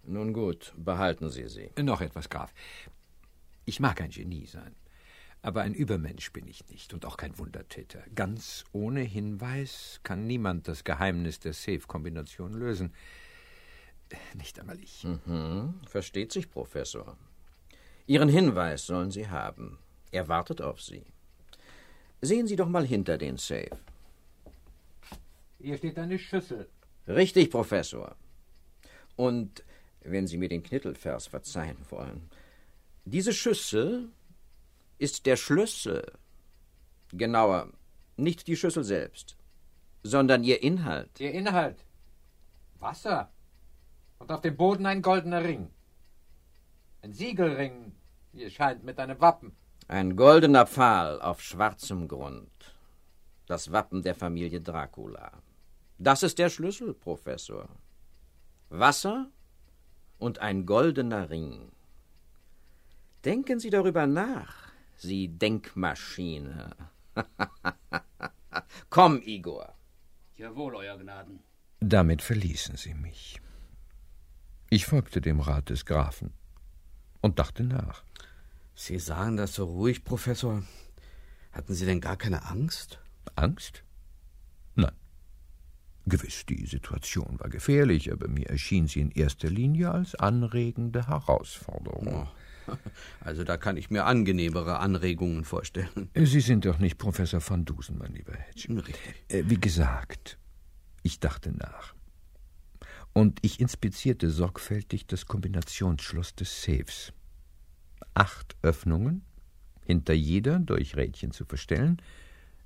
[0.03, 1.71] Nun gut, behalten Sie sie.
[1.83, 2.53] Noch etwas, Graf.
[3.65, 4.75] Ich mag ein Genie sein.
[5.43, 8.03] Aber ein Übermensch bin ich nicht und auch kein Wundertäter.
[8.15, 12.93] Ganz ohne Hinweis kann niemand das Geheimnis der Safe-Kombination lösen.
[14.35, 15.05] Nicht einmal ich.
[15.05, 17.17] Mhm, versteht sich, Professor.
[18.07, 19.79] Ihren Hinweis sollen Sie haben.
[20.13, 21.05] Er wartet auf Sie.
[22.21, 23.71] Sehen Sie doch mal hinter den Safe.
[25.59, 26.69] Hier steht eine Schüssel.
[27.09, 28.17] Richtig, Professor.
[29.17, 29.65] Und
[30.01, 32.31] wenn Sie mir den Knittelvers verzeihen wollen,
[33.05, 34.09] diese Schüssel
[34.99, 36.13] ist der Schlüssel.
[37.13, 37.71] Genauer,
[38.17, 39.37] nicht die Schüssel selbst,
[40.03, 41.21] sondern ihr Inhalt.
[41.21, 41.85] Ihr Inhalt?
[42.79, 43.31] Wasser.
[44.19, 45.71] Und auf dem Boden ein goldener Ring.
[47.03, 47.93] Ein Siegelring,
[48.33, 49.55] wie es scheint, mit einem Wappen.
[49.89, 52.51] Ein goldener Pfahl auf schwarzem Grund.
[53.47, 55.31] Das Wappen der Familie Dracula.
[55.99, 57.69] Das ist der Schlüssel, Professor.
[58.69, 59.31] Wasser
[60.19, 61.71] und ein goldener Ring.
[63.25, 64.66] Denken Sie darüber nach,
[64.97, 66.75] Sie Denkmaschine.
[68.91, 69.75] Komm, Igor.
[70.37, 71.41] Jawohl, Euer Gnaden.
[71.81, 73.41] Damit verließen sie mich.
[74.71, 76.33] Ich folgte dem Rat des Grafen
[77.21, 78.05] und dachte nach.
[78.75, 80.63] Sie sagen das so ruhig, Professor.
[81.53, 82.99] Hatten Sie denn gar keine Angst?
[83.35, 83.83] Angst?
[84.75, 84.93] Nein.
[86.05, 92.09] Gewiss, die Situation war gefährlich, aber mir erschien sie in erster Linie als anregende Herausforderung.
[92.09, 92.29] Oh.
[93.21, 96.11] Also da kann ich mir angenehmere Anregungen vorstellen.
[96.15, 98.69] Sie sind doch nicht Professor van Dusen, mein lieber Hedge.
[98.77, 99.51] Richtig.
[99.51, 100.39] Wie gesagt,
[101.03, 101.95] ich dachte nach.
[103.13, 107.13] Und ich inspizierte sorgfältig das Kombinationsschloss des Safes.
[108.15, 109.25] Acht Öffnungen,
[109.85, 112.01] hinter jeder durch Rädchen zu verstellen,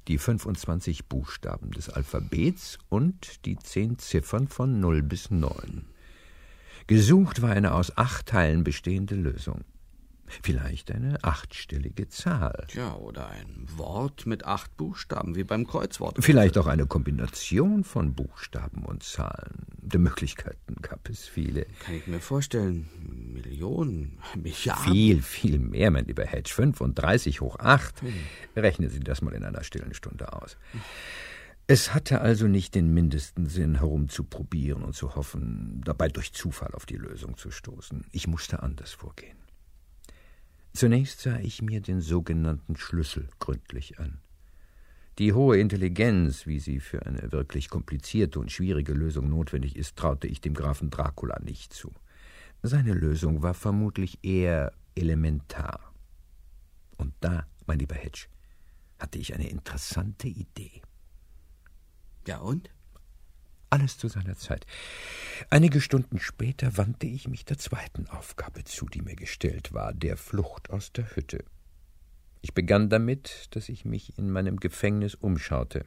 [0.09, 5.87] die 25 Buchstaben des Alphabets und die zehn Ziffern von 0 bis 9.
[6.87, 9.65] Gesucht war eine aus acht Teilen bestehende Lösung.
[10.43, 12.67] Vielleicht eine achtstellige Zahl.
[12.75, 16.17] Ja, oder ein Wort mit acht Buchstaben, wie beim Kreuzwort.
[16.21, 19.67] Vielleicht auch eine Kombination von Buchstaben und Zahlen.
[19.79, 21.67] Die Möglichkeiten gab es viele.
[21.81, 22.89] Kann ich mir vorstellen.
[23.33, 24.93] Millionen, Milliarden.
[24.93, 26.51] Viel, viel mehr, mein lieber Hedge.
[26.55, 28.03] 35 hoch 8.
[28.03, 28.13] Hm.
[28.57, 30.57] Rechnen Sie das mal in einer stillen Stunde aus.
[31.67, 36.85] Es hatte also nicht den mindesten Sinn, herumzuprobieren und zu hoffen, dabei durch Zufall auf
[36.85, 38.07] die Lösung zu stoßen.
[38.11, 39.40] Ich musste anders vorgehen.
[40.73, 44.21] Zunächst sah ich mir den sogenannten Schlüssel gründlich an.
[45.19, 50.27] Die hohe Intelligenz, wie sie für eine wirklich komplizierte und schwierige Lösung notwendig ist, traute
[50.27, 51.93] ich dem Grafen Dracula nicht zu.
[52.63, 55.93] Seine Lösung war vermutlich eher elementar.
[56.97, 58.27] Und da, mein lieber Hedge,
[58.99, 60.83] hatte ich eine interessante Idee.
[62.27, 62.71] Ja und?
[63.71, 64.67] Alles zu seiner Zeit.
[65.49, 70.17] Einige Stunden später wandte ich mich der zweiten Aufgabe zu, die mir gestellt war, der
[70.17, 71.45] Flucht aus der Hütte.
[72.43, 75.85] Ich begann damit, dass ich mich in meinem Gefängnis umschaute.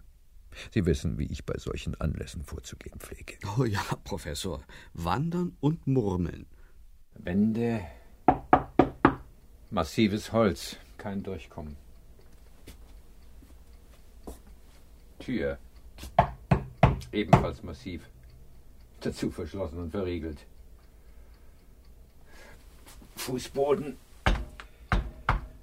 [0.71, 3.37] Sie wissen, wie ich bei solchen Anlässen vorzugehen pflege.
[3.57, 4.63] Oh ja, Professor.
[4.93, 6.45] Wandern und Murmeln.
[7.15, 7.81] Wände.
[9.71, 10.77] Massives Holz.
[10.97, 11.75] Kein Durchkommen.
[15.19, 15.57] Tür.
[17.13, 18.09] Ebenfalls massiv.
[19.01, 20.39] Dazu verschlossen und verriegelt.
[23.15, 23.97] Fußboden.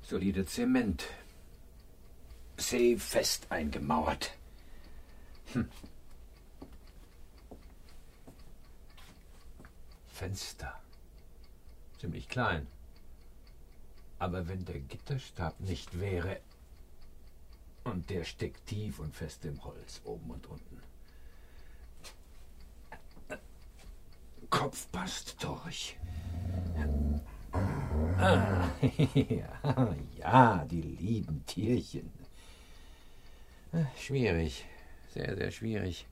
[0.02, 1.04] Solide Zement.
[2.56, 4.36] See fest eingemauert.
[5.52, 5.68] Hm.
[10.12, 10.80] Fenster.
[11.98, 12.68] Ziemlich klein.
[14.20, 16.40] Aber wenn der Gitterstab nicht wäre.
[17.82, 20.89] Und der steckt tief und fest im Holz, oben und unten.
[24.50, 25.96] Kopf passt durch.
[28.18, 28.68] Ah,
[29.14, 32.10] ja, ja, die lieben Tierchen.
[33.72, 34.66] Ah, schwierig,
[35.14, 36.06] sehr, sehr schwierig.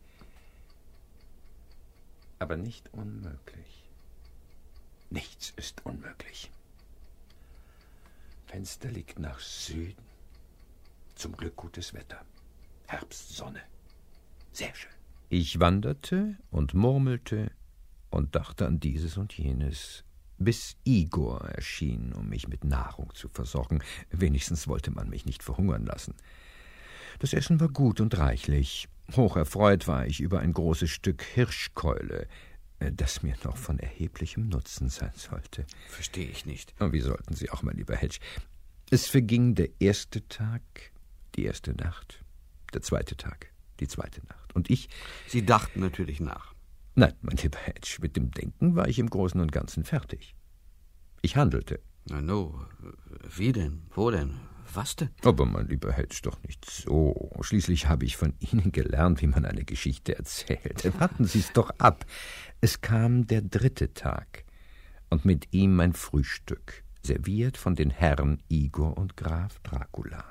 [2.38, 3.84] Aber nicht unmöglich.
[5.10, 6.50] Nichts ist unmöglich.
[8.46, 10.04] Fenster liegt nach Süden.
[11.16, 12.24] Zum Glück gutes Wetter.
[12.86, 13.60] Herbstsonne.
[14.52, 14.92] Sehr schön.
[15.28, 17.50] Ich wanderte und murmelte
[18.10, 20.04] und dachte an dieses und jenes,
[20.38, 23.82] bis Igor erschien, um mich mit Nahrung zu versorgen.
[24.10, 26.14] Wenigstens wollte man mich nicht verhungern lassen.
[27.18, 28.88] Das Essen war gut und reichlich.
[29.16, 32.28] Hoch erfreut war ich über ein großes Stück Hirschkeule,
[32.78, 35.66] das mir noch von erheblichem Nutzen sein sollte.
[35.88, 36.74] Verstehe ich nicht.
[36.80, 38.18] Und wie sollten Sie auch, mein lieber Hedge?
[38.90, 40.62] Es verging der erste Tag,
[41.34, 42.22] die erste Nacht,
[42.72, 43.48] der zweite Tag,
[43.80, 44.54] die zweite Nacht.
[44.54, 44.88] Und ich.
[45.26, 46.54] Sie dachten natürlich nach.
[46.98, 50.34] Nein, mein lieber Hedge, mit dem Denken war ich im Großen und Ganzen fertig.
[51.22, 51.78] Ich handelte.
[52.06, 52.66] Na no,
[53.36, 53.82] wie denn?
[53.94, 54.34] Wo denn?
[54.74, 55.10] Was denn?
[55.22, 57.30] Aber mein lieber Hedge, doch nicht so.
[57.40, 60.92] Schließlich habe ich von Ihnen gelernt, wie man eine Geschichte erzählt.
[60.98, 62.04] Warten Sie es doch ab.
[62.60, 64.44] Es kam der dritte Tag
[65.08, 70.24] und mit ihm mein Frühstück, serviert von den Herren Igor und Graf Dracula.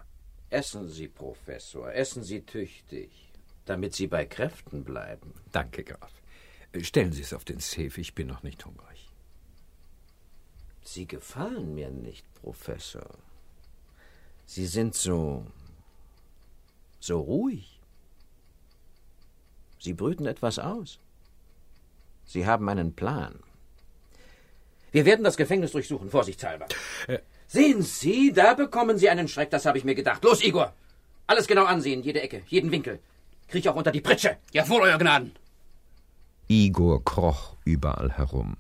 [0.50, 3.32] Essen Sie, Professor, essen Sie tüchtig,
[3.64, 5.32] damit Sie bei Kräften bleiben.
[5.54, 6.12] Danke, Graf.
[6.82, 9.10] Stellen Sie es auf den Safe, ich bin noch nicht hungrig.
[10.84, 13.10] Sie gefallen mir nicht, Professor.
[14.46, 15.46] Sie sind so.
[17.00, 17.80] so ruhig.
[19.80, 21.00] Sie brüten etwas aus.
[22.26, 23.40] Sie haben einen Plan.
[24.92, 26.68] Wir werden das Gefängnis durchsuchen, vorsichtshalber.
[27.08, 27.20] Äh.
[27.48, 30.24] Sehen Sie, da bekommen Sie einen Schreck, das habe ich mir gedacht.
[30.24, 30.74] Los, Igor!
[31.28, 33.00] Alles genau ansehen, jede Ecke, jeden Winkel.
[33.48, 34.38] Kriech auch unter die Pritsche.
[34.52, 35.32] Jawohl, Euer Gnaden.
[36.50, 38.58] Igor kroch überall herum,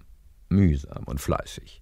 [0.49, 1.81] mühsam und fleißig.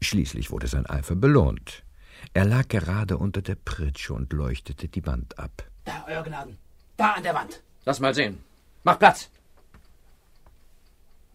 [0.00, 1.84] Schließlich wurde sein Eifer belohnt.
[2.32, 5.64] Er lag gerade unter der Pritsche und leuchtete die Wand ab.
[5.84, 6.56] Da, Euer Gnaden.
[6.96, 7.62] Da an der Wand.
[7.84, 8.42] Lass mal sehen.
[8.84, 9.30] Mach Platz.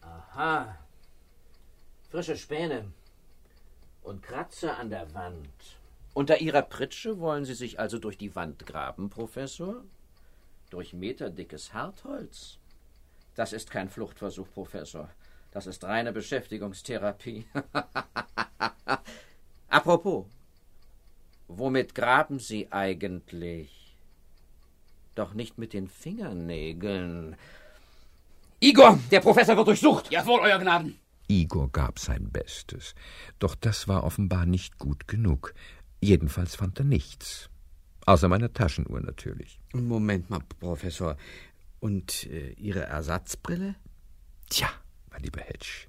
[0.01, 0.75] Aha.
[2.09, 2.85] Frische Späne.
[4.01, 5.49] Und Kratzer an der Wand.
[6.13, 9.83] Unter Ihrer Pritsche wollen Sie sich also durch die Wand graben, Professor?
[10.71, 12.57] Durch meterdickes Hartholz?
[13.37, 15.09] Das ist kein Fluchtversuch, Professor.
[15.51, 17.45] Das ist reine Beschäftigungstherapie.
[19.69, 20.25] Apropos,
[21.47, 23.95] womit graben Sie eigentlich?
[25.13, 27.35] Doch nicht mit den Fingernägeln.
[28.59, 30.11] Igor, der Professor wird durchsucht.
[30.11, 30.99] Jawohl, Euer Gnaden.
[31.27, 32.95] Igor gab sein Bestes.
[33.37, 35.53] Doch das war offenbar nicht gut genug.
[36.01, 37.51] Jedenfalls fand er nichts.
[38.07, 39.59] Außer meiner Taschenuhr natürlich.
[39.73, 41.17] Moment mal, Professor.
[41.79, 43.75] Und äh, Ihre Ersatzbrille?
[44.49, 44.69] Tja,
[45.11, 45.87] mein lieber Hedge,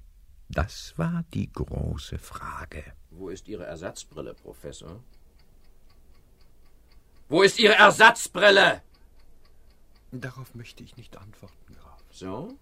[0.49, 2.83] das war die große Frage.
[3.11, 5.01] Wo ist Ihre Ersatzbrille, Professor?
[7.27, 8.81] Wo ist Ihre Ersatzbrille?
[10.11, 12.03] Darauf möchte ich nicht antworten, Graf.
[12.11, 12.55] So?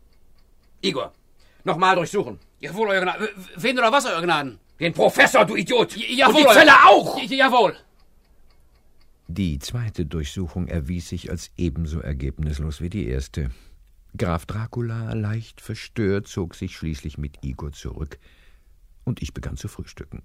[0.82, 1.14] Igor,
[1.64, 2.40] nochmal durchsuchen.
[2.60, 3.28] Jawohl, Euer Gnaden.
[3.56, 4.60] Wen oder was, Euer Gnaden?
[4.80, 5.96] Den Professor, du Idiot!
[5.96, 7.18] jawohl, Und die Zelle auch!
[7.20, 7.76] J jawohl!
[9.38, 13.52] Die zweite Durchsuchung erwies sich als ebenso ergebnislos wie die erste.
[14.18, 18.18] Graf Dracula, leicht verstört, zog sich schließlich mit Igor zurück,
[19.04, 20.24] und ich begann zu frühstücken.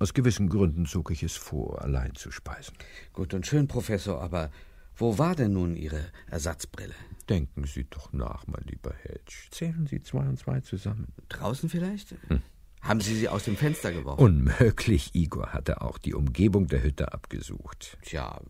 [0.00, 2.74] Aus gewissen Gründen zog ich es vor, allein zu speisen.
[3.12, 4.50] Gut und schön, Professor, aber
[4.96, 6.96] wo war denn nun Ihre Ersatzbrille?
[7.28, 9.34] Denken Sie doch nach, mein lieber Hedge.
[9.52, 11.12] Zählen Sie zwei und zwei zusammen.
[11.28, 12.16] Draußen vielleicht?
[12.26, 12.42] Hm.
[12.80, 14.22] Haben Sie sie aus dem Fenster geworfen?
[14.22, 15.14] Unmöglich.
[15.14, 17.98] Igor hatte auch die Umgebung der Hütte abgesucht.
[18.02, 18.40] Tja,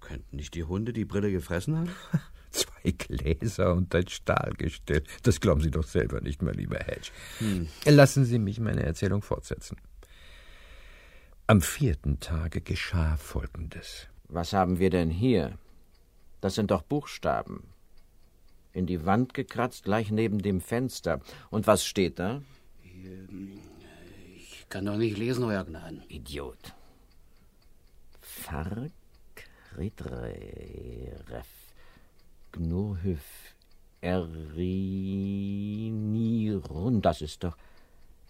[0.00, 1.90] könnten nicht die Hunde die Brille gefressen haben?
[2.50, 5.02] Zwei Gläser und ein Stahlgestell.
[5.22, 7.10] Das glauben Sie doch selber nicht, mein lieber Hedge.
[7.38, 7.66] Hm.
[7.86, 9.78] Lassen Sie mich meine Erzählung fortsetzen.
[11.46, 14.08] Am vierten Tage geschah Folgendes.
[14.28, 15.58] Was haben wir denn hier?
[16.40, 17.64] Das sind doch Buchstaben.
[18.72, 21.20] In die Wand gekratzt, gleich neben dem Fenster.
[21.50, 22.42] Und was steht da?
[24.72, 26.02] Kann doch nicht lesen, Euer Gnaden.
[26.08, 26.72] Idiot.
[28.22, 28.90] Fark,
[29.76, 31.46] Ridref,
[32.52, 33.54] Gnurhüf,
[34.00, 34.62] Erinirun.
[37.02, 37.58] Das ist doch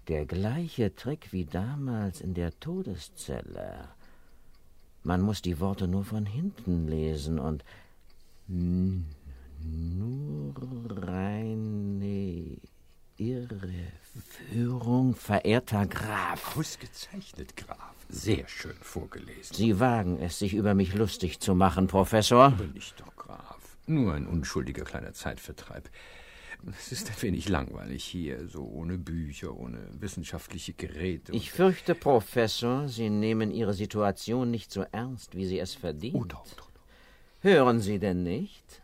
[0.08, 3.90] der gleiche Trick wie damals in der Todeszelle.
[5.04, 7.62] Man muss die Worte nur von hinten lesen und
[8.48, 9.04] nur
[11.06, 12.56] eine
[14.14, 16.56] Irreführung, verehrter Graf.
[16.56, 17.94] Ausgezeichnet, Graf.
[18.08, 19.54] Sehr schön vorgelesen.
[19.56, 22.44] Sie wagen es, sich über mich lustig zu machen, Professor.
[22.44, 23.58] Aber nicht doch, Graf.
[23.86, 25.88] Nur ein unschuldiger kleiner Zeitvertreib.
[26.78, 31.32] Es ist ein wenig langweilig hier, so ohne Bücher, ohne wissenschaftliche Geräte.
[31.32, 36.14] Ich fürchte, Professor, Sie nehmen Ihre Situation nicht so ernst, wie sie es verdient.
[36.14, 36.82] Oh, doch, doch, doch.
[37.40, 38.82] Hören Sie denn nicht?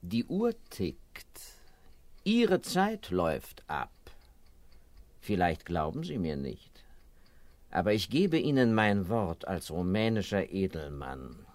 [0.00, 0.98] Die Uhr tickt.
[2.24, 3.90] Ihre Zeit läuft ab.
[5.20, 6.84] Vielleicht glauben Sie mir nicht.
[7.70, 11.46] Aber ich gebe Ihnen mein Wort als rumänischer Edelmann.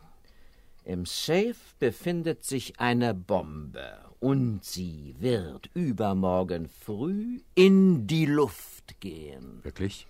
[0.86, 9.63] Im Safe befindet sich eine Bombe und sie wird übermorgen früh in die Luft gehen.
[9.63, 10.05] Wirklich?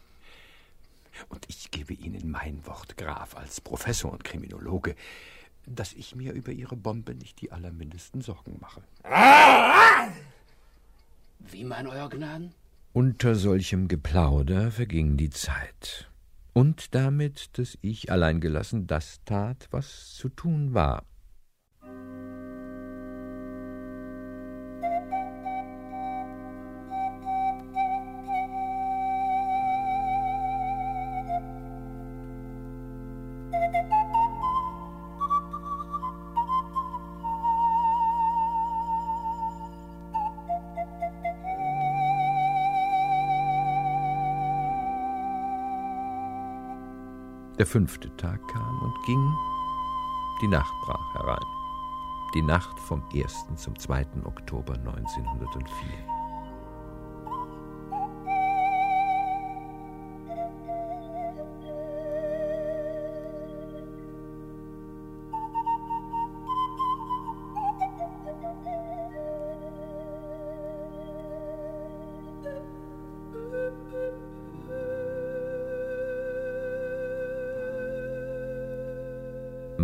[1.30, 4.96] Und ich gebe Ihnen mein Wort, Graf, als Professor und Kriminologe,
[5.66, 8.84] dass ich mir über Ihre Bombe nicht die allermindesten Sorgen mache.
[11.40, 12.54] Wie mein Euer Gnaden?
[12.96, 16.10] Unter solchem Geplauder verging die Zeit.
[16.54, 21.04] Und damit, dass ich allein gelassen das tat, was zu tun war.
[47.58, 49.34] Der fünfte Tag kam und ging,
[50.42, 51.46] die Nacht brach herein.
[52.34, 53.46] Die Nacht vom 1.
[53.56, 54.06] zum 2.
[54.26, 56.15] Oktober 1904.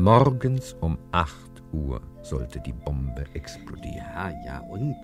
[0.02, 3.98] Morgens um 8 Uhr sollte die Bombe explodieren.
[3.98, 4.96] Ja, ja, und?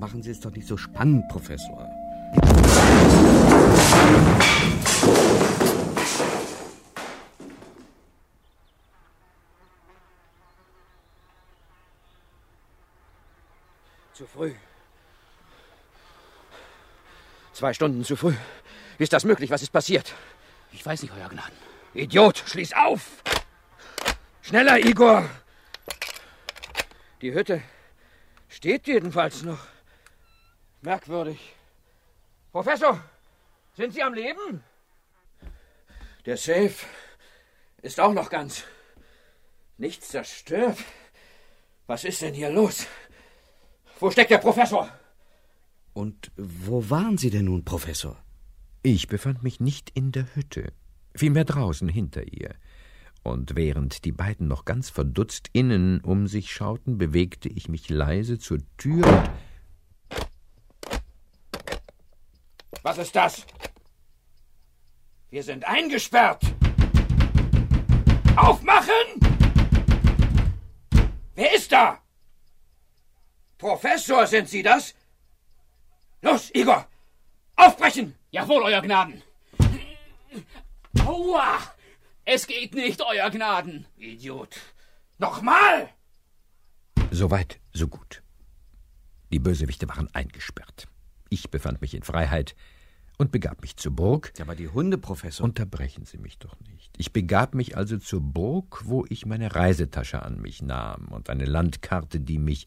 [0.00, 1.86] Machen Sie es doch nicht so spannend, Professor.
[14.14, 14.54] Zu früh.
[17.52, 18.32] Zwei Stunden zu früh.
[18.96, 19.50] Wie ist das möglich?
[19.50, 20.14] Was ist passiert?
[20.72, 21.52] Ich weiß nicht, Euer Gnaden.
[21.92, 23.22] Idiot, schließ auf!
[24.46, 25.28] Schneller, Igor!
[27.20, 27.62] Die Hütte
[28.48, 29.58] steht jedenfalls noch.
[30.82, 31.40] Merkwürdig.
[32.52, 33.02] Professor,
[33.76, 34.62] sind Sie am Leben?
[36.26, 36.76] Der Safe
[37.82, 38.62] ist auch noch ganz.
[39.78, 40.78] Nichts zerstört.
[41.88, 42.86] Was ist denn hier los?
[43.98, 44.88] Wo steckt der Professor?
[45.92, 48.16] Und wo waren Sie denn nun, Professor?
[48.84, 50.72] Ich befand mich nicht in der Hütte,
[51.16, 52.54] vielmehr draußen hinter ihr.
[53.26, 58.38] Und während die beiden noch ganz verdutzt innen um sich schauten, bewegte ich mich leise
[58.38, 59.30] zur Tür und.
[62.82, 63.44] Was ist das?
[65.28, 66.40] Wir sind eingesperrt.
[68.36, 69.08] Aufmachen!
[71.34, 71.98] Wer ist da?
[73.58, 74.94] Professor, sind Sie das?
[76.22, 76.86] Los, Igor!
[77.56, 78.14] Aufbrechen!
[78.30, 79.20] Jawohl, Euer Gnaden.
[81.04, 81.75] Aua!
[82.28, 83.86] Es geht nicht, Euer Gnaden.
[83.96, 84.56] Idiot.
[85.16, 85.90] Nochmal!
[87.12, 88.20] Soweit, so gut.
[89.32, 90.88] Die Bösewichte waren eingesperrt.
[91.28, 92.56] Ich befand mich in Freiheit
[93.16, 94.32] und begab mich zur Burg.
[94.40, 95.44] Aber die Hunde, Professor.
[95.44, 96.92] Unterbrechen Sie mich doch nicht.
[96.98, 101.44] Ich begab mich also zur Burg, wo ich meine Reisetasche an mich nahm und eine
[101.44, 102.66] Landkarte, die mich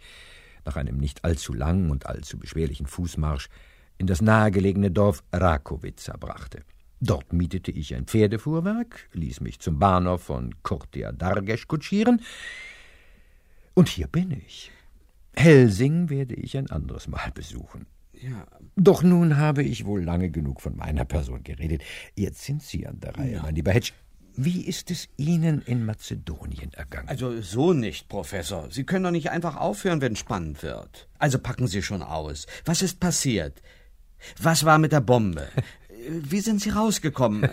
[0.63, 3.49] nach einem nicht allzu langen und allzu beschwerlichen Fußmarsch
[3.97, 6.63] in das nahegelegene Dorf Rakowica brachte.
[7.01, 12.21] Dort mietete ich ein Pferdefuhrwerk, ließ mich zum Bahnhof von Kurtia Dargesch kutschieren,
[13.79, 14.71] und hier bin ich.
[15.37, 17.85] Helsing werde ich ein anderes Mal besuchen.
[18.11, 18.45] Ja.
[18.75, 21.81] Doch nun habe ich wohl lange genug von meiner Person geredet.
[22.13, 23.41] Jetzt sind Sie an der Reihe, ja.
[23.41, 23.91] mein lieber Hedge.
[24.35, 27.07] Wie ist es Ihnen in Mazedonien ergangen?
[27.07, 28.69] Also so nicht, Professor.
[28.69, 31.07] Sie können doch nicht einfach aufhören, wenn es spannend wird.
[31.17, 32.47] Also packen Sie schon aus.
[32.65, 33.61] Was ist passiert?
[34.41, 35.47] Was war mit der Bombe?
[36.09, 37.47] Wie sind Sie rausgekommen?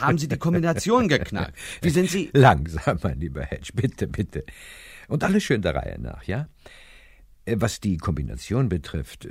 [0.00, 1.56] Haben Sie die Kombination geknackt?
[1.80, 2.30] Wie sind Sie.
[2.34, 4.44] Langsam, mein lieber Hedge, bitte, bitte.
[5.08, 6.48] Und alles schön der Reihe nach, ja?
[7.46, 9.28] Was die Kombination betrifft,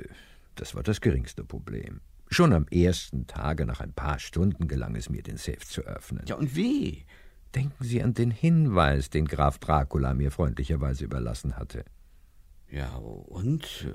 [0.56, 2.02] das war das geringste Problem.
[2.30, 6.24] Schon am ersten Tage, nach ein paar Stunden, gelang es mir, den Safe zu öffnen.
[6.28, 7.06] Ja, und wie?
[7.56, 11.84] Denken Sie an den Hinweis, den Graf Dracula mir freundlicherweise überlassen hatte.
[12.70, 13.88] Ja, und?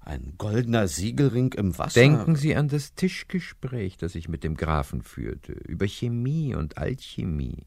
[0.00, 2.00] Ein goldener Siegelring im Wasser.
[2.00, 7.66] Denken Sie an das Tischgespräch, das ich mit dem Grafen führte, über Chemie und Alchemie.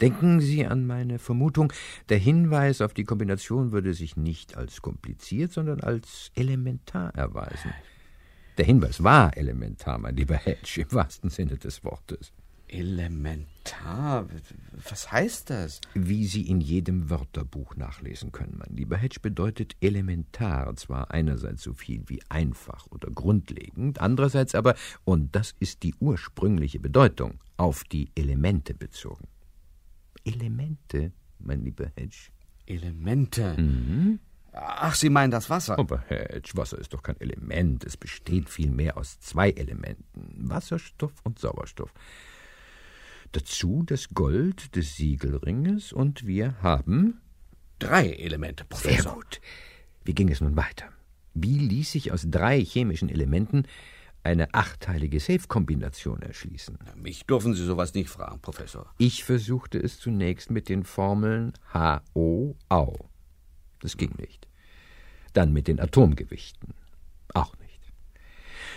[0.00, 1.72] Denken Sie an meine Vermutung,
[2.08, 7.72] der Hinweis auf die Kombination würde sich nicht als kompliziert, sondern als elementar erweisen.
[8.58, 12.32] Der Hinweis war elementar, mein lieber Hedge, im wahrsten Sinne des Wortes.
[12.72, 14.26] Elementar?
[14.88, 15.80] Was heißt das?
[15.94, 21.74] Wie Sie in jedem Wörterbuch nachlesen können, mein lieber Hedge, bedeutet elementar zwar einerseits so
[21.74, 28.10] viel wie einfach oder grundlegend, andererseits aber, und das ist die ursprüngliche Bedeutung, auf die
[28.14, 29.28] Elemente bezogen.
[30.24, 32.30] Elemente, mein lieber Hedge.
[32.66, 33.56] Elemente?
[33.60, 34.20] Mhm.
[34.52, 35.78] Ach, Sie meinen das Wasser?
[35.78, 37.84] Aber Hedge, Wasser ist doch kein Element.
[37.84, 41.92] Es besteht vielmehr aus zwei Elementen: Wasserstoff und Sauerstoff.
[43.32, 47.20] Dazu das Gold des Siegelringes und wir haben
[47.78, 49.02] drei Elemente, Professor.
[49.02, 49.40] Sehr gut.
[50.04, 50.86] Wie ging es nun weiter?
[51.34, 53.66] Wie ließ sich aus drei chemischen Elementen
[54.22, 56.78] eine achteilige Safe-Kombination erschließen.
[56.96, 58.92] Mich dürfen Sie sowas nicht fragen, Professor.
[58.98, 62.96] Ich versuchte es zunächst mit den Formeln HO, Au.
[63.80, 64.46] Das ging nicht.
[65.32, 66.74] Dann mit den Atomgewichten.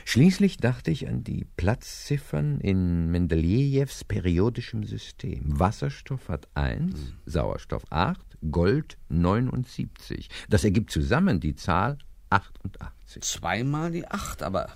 [0.05, 5.59] Schließlich dachte ich an die Platzziffern in Mendelejews periodischem System.
[5.59, 7.13] Wasserstoff hat 1, hm.
[7.25, 10.29] Sauerstoff 8, Gold 79.
[10.49, 11.97] Das ergibt zusammen die Zahl
[12.29, 13.21] 88.
[13.21, 14.73] Zweimal die 8, aber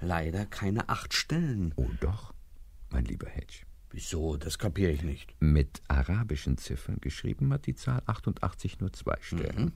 [0.00, 1.72] leider keine acht Stellen.
[1.76, 2.34] Oh doch,
[2.90, 3.64] mein lieber Hedge.
[3.90, 4.36] Wieso?
[4.36, 5.36] Das kapiere ich nicht.
[5.38, 9.66] Mit arabischen Ziffern geschrieben hat die Zahl 88 nur zwei Stellen.
[9.66, 9.72] Mhm.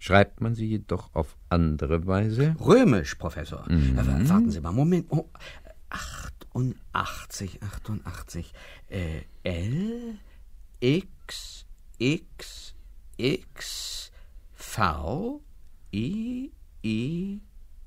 [0.00, 2.56] Schreibt man sie jedoch auf andere Weise?
[2.58, 3.70] Römisch, Professor.
[3.70, 3.98] Mhm.
[3.98, 5.06] Aber warten Sie mal, Moment.
[5.10, 5.28] Oh,
[5.90, 8.54] 88, 88.
[8.88, 10.16] Äh, L,
[10.80, 11.66] X,
[11.98, 12.74] X,
[13.18, 14.10] X,
[14.54, 15.42] V,
[15.92, 16.50] I,
[16.82, 17.40] I,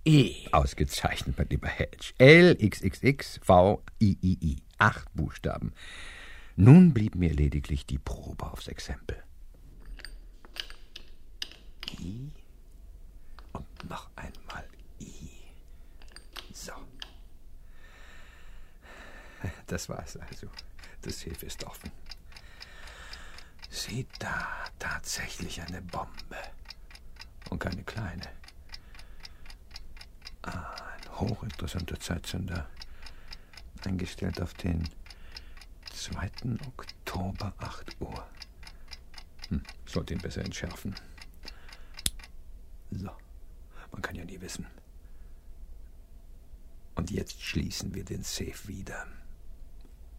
[0.06, 0.36] E.
[0.52, 2.14] Ausgezeichnet, mein lieber Hedge.
[2.20, 4.58] L, X, X, X, V, I, I, I.
[4.78, 5.74] Acht Buchstaben.
[6.56, 9.18] Nun blieb mir lediglich die Probe aufs Exempel.
[12.04, 12.32] I
[13.54, 14.68] und noch einmal
[15.00, 15.30] I.
[16.54, 16.74] So.
[19.68, 20.48] Das war's also.
[21.02, 21.92] Das Hilfe ist offen.
[23.70, 24.48] Sieht da
[24.80, 26.38] tatsächlich eine Bombe.
[27.50, 28.30] Und keine kleine.
[30.44, 32.70] Ein hochinteressanter Zeitzünder.
[33.86, 34.88] Eingestellt auf den
[35.94, 36.30] 2.
[36.68, 38.28] Oktober, 8 Uhr.
[39.50, 40.96] Hm, sollte ihn besser entschärfen.
[42.96, 43.10] So,
[43.92, 44.66] man kann ja nie wissen.
[46.96, 49.08] Und jetzt schließen wir den Safe wieder.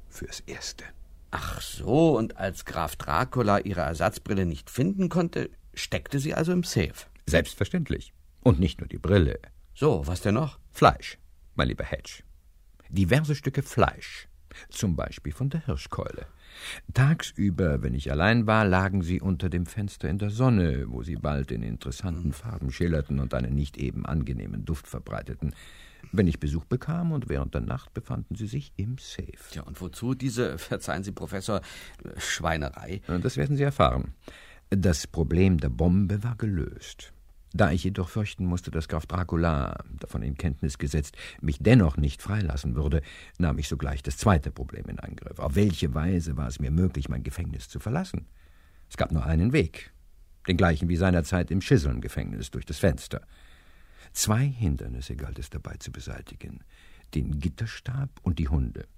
[0.09, 0.85] Fürs Erste.
[1.31, 6.63] Ach so, und als Graf Dracula ihre Ersatzbrille nicht finden konnte, steckte sie also im
[6.63, 6.95] Safe.
[7.27, 8.13] Selbstverständlich.
[8.43, 9.41] Und nicht nur die Brille.
[9.75, 10.59] So, was denn noch?
[10.71, 11.19] Fleisch,
[11.55, 12.23] mein lieber Hedge.
[12.89, 14.29] Diverse Stücke Fleisch.
[14.69, 16.27] Zum Beispiel von der Hirschkeule.
[16.93, 21.17] Tagsüber, wenn ich allein war, lagen sie unter dem Fenster in der Sonne, wo sie
[21.17, 25.55] bald in interessanten Farben schillerten und einen nicht eben angenehmen Duft verbreiteten.
[26.13, 29.33] wenn ich Besuch bekam und während der Nacht befanden sie sich im Safe.
[29.53, 31.63] Ja, und wozu diese, verzeihen Sie, Professor,
[32.19, 33.01] Schweinerei?
[33.23, 34.13] Das werden Sie erfahren.
[34.71, 37.14] Das Problem der Bombe war gelöst.
[37.57, 42.21] Da ich jedoch fürchten musste, dass Graf Dracula, davon in Kenntnis gesetzt, mich dennoch nicht
[42.21, 43.01] freilassen würde,
[43.39, 45.39] nahm ich sogleich das zweite Problem in Angriff.
[45.39, 48.27] Auf welche Weise war es mir möglich, mein Gefängnis zu verlassen?
[48.91, 49.93] Es gab nur einen Weg,
[50.49, 53.21] den gleichen wie seinerzeit im Schisseln-Gefängnis durch das Fenster.
[54.13, 56.65] Zwei Hindernisse galt es dabei zu beseitigen:
[57.15, 58.89] den Gitterstab und die Hunde.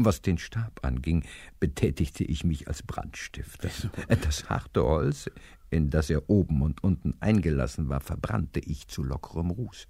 [0.00, 1.24] Was den Stab anging,
[1.58, 3.68] betätigte ich mich als Brandstifter.
[4.08, 5.28] Das harte Holz,
[5.70, 9.86] in das er oben und unten eingelassen war, verbrannte ich zu lockerem Ruß.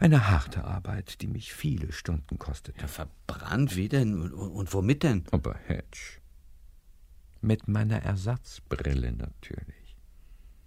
[0.00, 2.80] Eine harte Arbeit, die mich viele Stunden kostete.
[2.80, 3.76] Ja, verbrannt?
[3.76, 4.20] Wie denn?
[4.20, 5.24] Und, und womit denn?
[5.30, 6.20] Aber Hedge.
[7.40, 9.96] Mit meiner Ersatzbrille natürlich.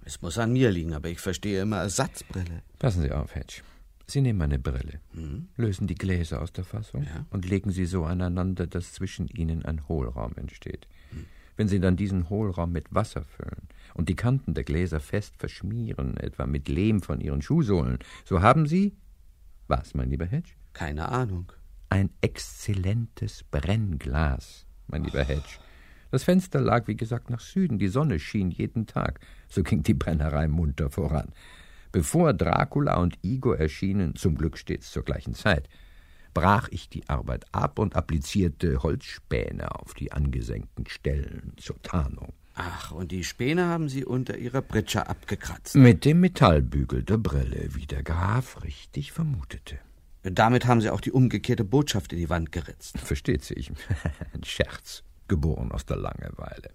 [0.05, 2.63] Es muss an mir liegen, aber ich verstehe immer Ersatzbrille.
[2.79, 3.61] Passen Sie auf, Hedge.
[4.09, 5.49] Sie nehmen eine Brille, hm?
[5.55, 7.27] lösen die Gläser aus der Fassung ja?
[7.29, 10.87] und legen sie so aneinander, dass zwischen ihnen ein Hohlraum entsteht.
[11.11, 11.25] Hm.
[11.59, 16.15] Wenn Sie dann diesen Hohlraum mit Wasser füllen und die Kanten der Gläser fest verschmieren,
[16.15, 18.95] etwa mit Lehm von Ihren Schuhsohlen, so haben Sie
[19.67, 20.51] was, mein lieber Hedge?
[20.71, 21.51] Keine Ahnung.
[21.89, 25.59] Ein exzellentes Brennglas, mein lieber Hedge.
[26.11, 29.19] Das Fenster lag, wie gesagt, nach Süden, die Sonne schien jeden Tag.
[29.49, 31.33] So ging die Brennerei munter voran.
[31.91, 35.67] Bevor Dracula und Igor erschienen, zum Glück stets zur gleichen Zeit,
[36.33, 42.33] brach ich die Arbeit ab und applizierte Holzspäne auf die angesenkten Stellen zur Tarnung.
[42.55, 45.75] Ach, und die Späne haben Sie unter Ihrer Britsche abgekratzt.
[45.75, 49.79] Mit dem Metallbügel der Brille, wie der Graf richtig vermutete.
[50.23, 52.99] Damit haben Sie auch die umgekehrte Botschaft in die Wand geritzt.
[52.99, 53.71] Versteht sich.
[54.33, 56.71] Ein Scherz, geboren aus der Langeweile.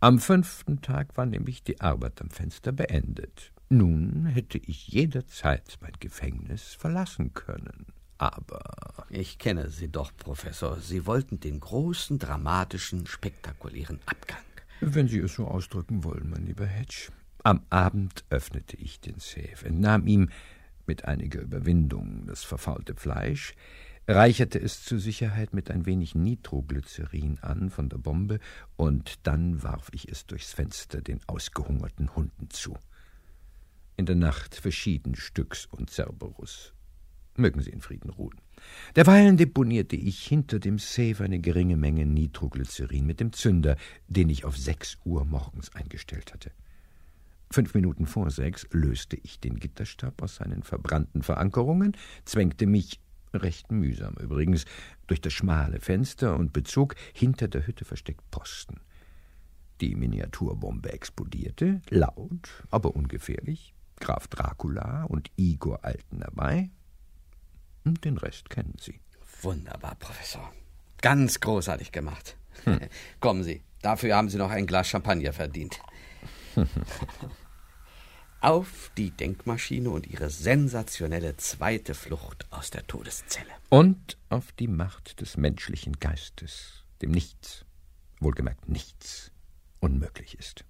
[0.00, 3.52] Am fünften Tag war nämlich die Arbeit am Fenster beendet.
[3.68, 7.86] Nun hätte ich jederzeit mein Gefängnis verlassen können.
[8.18, 9.06] Aber.
[9.10, 10.78] Ich kenne Sie doch, Professor.
[10.80, 14.38] Sie wollten den großen, dramatischen, spektakulären Abgang.
[14.80, 17.10] Wenn Sie es so ausdrücken wollen, mein lieber Hedge.
[17.42, 20.30] Am Abend öffnete ich den Safe, entnahm ihm
[20.86, 23.54] mit einiger Überwindung das verfaulte Fleisch,
[24.08, 28.40] reicherte es zur Sicherheit mit ein wenig Nitroglycerin an von der Bombe,
[28.76, 32.76] und dann warf ich es durchs Fenster den ausgehungerten Hunden zu
[33.96, 36.72] in der Nacht verschieden Stücks und Cerberus.
[37.36, 38.40] Mögen Sie in Frieden ruhen.
[38.94, 43.76] Derweilen deponierte ich hinter dem Safe eine geringe Menge Nitroglycerin mit dem Zünder,
[44.08, 46.50] den ich auf sechs Uhr morgens eingestellt hatte.
[47.50, 53.00] Fünf Minuten vor sechs löste ich den Gitterstab aus seinen verbrannten Verankerungen, zwängte mich,
[53.32, 54.64] recht mühsam übrigens,
[55.06, 58.80] durch das schmale Fenster und bezog hinter der Hütte versteckt Posten.
[59.80, 66.70] Die Miniaturbombe explodierte, laut, aber ungefährlich, Graf Dracula und Igor Alten dabei.
[67.86, 68.98] Und den Rest kennen Sie.
[69.42, 70.52] Wunderbar, Professor.
[71.00, 72.36] Ganz großartig gemacht.
[72.64, 72.80] Hm.
[73.20, 75.78] Kommen Sie, dafür haben Sie noch ein Glas Champagner verdient.
[78.40, 83.50] Auf die Denkmaschine und ihre sensationelle zweite Flucht aus der Todeszelle.
[83.70, 87.64] Und auf die Macht des menschlichen Geistes, dem nichts,
[88.20, 89.32] wohlgemerkt nichts,
[89.80, 90.64] unmöglich ist.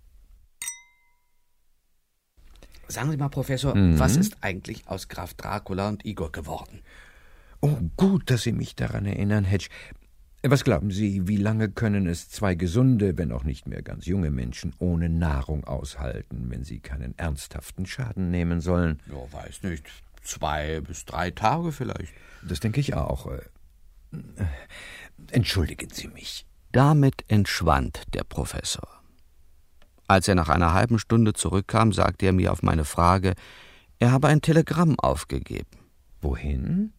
[2.89, 3.99] Sagen Sie mal, Professor, mhm.
[3.99, 6.83] was ist eigentlich aus Graf Dracula und Igor geworden?
[7.67, 9.67] Oh, gut, dass Sie mich daran erinnern, Hedge.
[10.45, 14.31] Was glauben Sie, wie lange können es zwei gesunde, wenn auch nicht mehr ganz junge
[14.31, 19.01] Menschen ohne Nahrung aushalten, wenn sie keinen ernsthaften Schaden nehmen sollen?
[19.09, 19.85] Ja, weiß nicht.
[20.23, 22.13] Zwei bis drei Tage vielleicht.
[22.47, 23.27] Das denke ich auch.
[23.33, 23.41] Äh,
[25.33, 26.47] entschuldigen Sie mich.
[26.71, 28.87] Damit entschwand der Professor.
[30.07, 33.35] Als er nach einer halben Stunde zurückkam, sagte er mir auf meine Frage,
[33.99, 35.81] er habe ein Telegramm aufgegeben.
[36.21, 36.93] Wohin?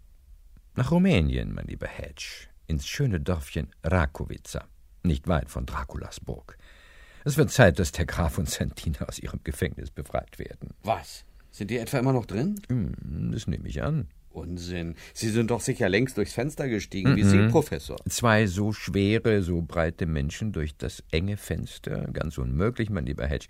[0.77, 4.63] Nach Rumänien, mein lieber Hedge, ins schöne Dörfchen Rakowica,
[5.01, 6.55] nicht weit von Draculas Burg.
[7.25, 10.75] Es wird Zeit, dass der Graf und Santina aus ihrem Gefängnis befreit werden.
[10.83, 11.25] Was?
[11.49, 12.61] Sind die etwa immer noch drin?
[12.69, 14.07] Hm, das nehme ich an.
[14.29, 14.93] Unsinn.
[15.15, 17.97] Sie sind doch sicher längst durchs Fenster gestiegen, wie Sie, Professor.
[18.07, 22.07] Zwei so schwere, so breite Menschen durch das enge Fenster?
[22.13, 23.47] Ganz unmöglich, mein lieber Hedge.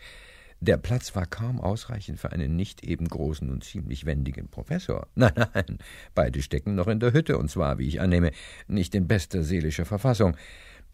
[0.59, 5.07] Der Platz war kaum ausreichend für einen nicht eben großen und ziemlich wendigen Professor.
[5.15, 5.77] Nein, nein,
[6.15, 8.31] beide stecken noch in der Hütte, und zwar, wie ich annehme,
[8.67, 10.35] nicht in bester seelischer Verfassung.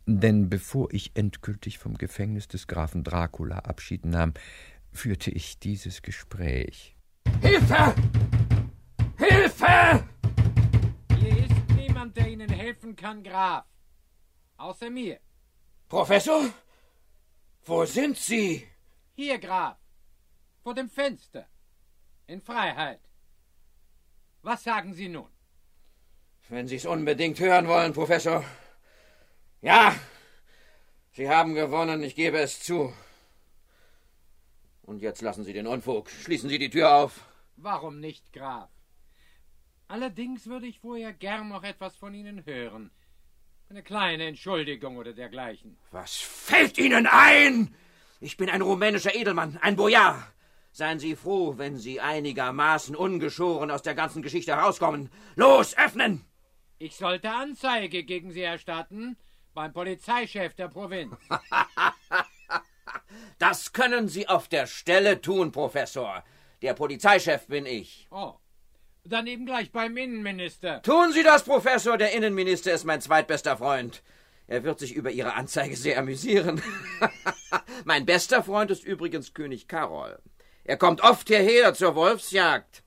[0.06, 4.34] Denn bevor ich endgültig vom Gefängnis des Grafen Dracula Abschied nahm,
[4.92, 6.98] führte ich dieses Gespräch.
[7.42, 7.96] Hilfe!
[9.18, 10.04] Hilfe!
[11.18, 13.64] Hier ist niemand, der Ihnen helfen kann, Graf.
[14.58, 15.20] Außer mir.
[15.88, 16.50] Professor?
[17.66, 18.68] Wo sind Sie?
[19.16, 19.78] Hier, Graf.
[20.64, 21.48] Vor dem Fenster.
[22.28, 23.02] In Freiheit.
[24.42, 25.30] Was sagen Sie nun?
[26.50, 28.44] Wenn Sie es unbedingt hören wollen, Professor.
[29.62, 29.96] Ja,
[31.12, 32.92] Sie haben gewonnen, ich gebe es zu.
[34.82, 36.10] Und jetzt lassen Sie den Unfug.
[36.10, 37.24] Schließen Sie die Tür auf.
[37.56, 38.70] Warum nicht, Graf?
[39.88, 42.90] Allerdings würde ich vorher gern noch etwas von Ihnen hören.
[43.70, 45.78] Eine kleine Entschuldigung oder dergleichen.
[45.92, 47.76] Was fällt Ihnen ein?
[48.24, 50.26] Ich bin ein rumänischer Edelmann, ein Bojar.
[50.72, 55.12] Seien Sie froh, wenn Sie einigermaßen ungeschoren aus der ganzen Geschichte herauskommen.
[55.36, 56.24] Los, öffnen!
[56.80, 59.18] Ich sollte Anzeige gegen Sie erstatten
[59.54, 61.14] beim Polizeichef der Provinz.
[63.40, 66.24] das können Sie auf der Stelle tun, Professor.
[66.62, 68.08] Der Polizeichef bin ich.
[68.10, 68.36] Oh.
[69.04, 70.82] Dann eben gleich beim Innenminister.
[70.82, 71.98] Tun Sie das, Professor.
[71.98, 74.02] Der Innenminister ist mein zweitbester Freund.
[74.54, 76.62] Er wird sich über Ihre Anzeige sehr amüsieren.
[77.86, 80.22] mein bester Freund ist übrigens König Karol.
[80.64, 82.84] Er kommt oft hierher zur Wolfsjagd.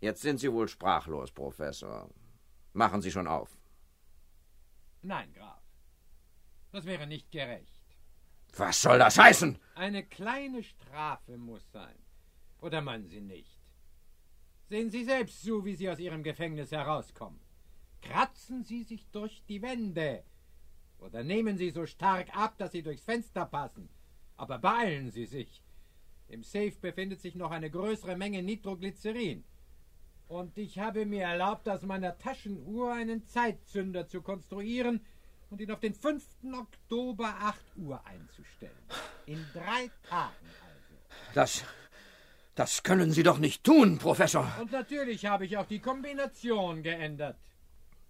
[0.00, 2.08] Jetzt sind Sie wohl sprachlos, Professor.
[2.72, 3.58] Machen Sie schon auf.
[5.02, 5.62] Nein, Graf.
[6.72, 7.82] Das wäre nicht gerecht.
[8.56, 9.58] Was soll das heißen?
[9.74, 11.98] Eine kleine Strafe muss sein.
[12.62, 13.60] Oder meinen Sie nicht?
[14.70, 17.43] Sehen Sie selbst zu, wie Sie aus Ihrem Gefängnis herauskommen.
[18.04, 20.22] Kratzen Sie sich durch die Wände.
[20.98, 23.88] Oder nehmen Sie so stark ab, dass Sie durchs Fenster passen.
[24.36, 25.62] Aber beeilen Sie sich.
[26.28, 29.44] Im Safe befindet sich noch eine größere Menge Nitroglycerin.
[30.26, 35.04] Und ich habe mir erlaubt, aus meiner Taschenuhr einen Zeitzünder zu konstruieren
[35.50, 36.24] und ihn auf den 5.
[36.52, 38.72] Oktober 8 Uhr einzustellen.
[39.26, 40.94] In drei Tagen also.
[41.34, 41.64] Das.
[42.54, 44.48] Das können Sie doch nicht tun, Professor.
[44.60, 47.36] Und natürlich habe ich auch die Kombination geändert.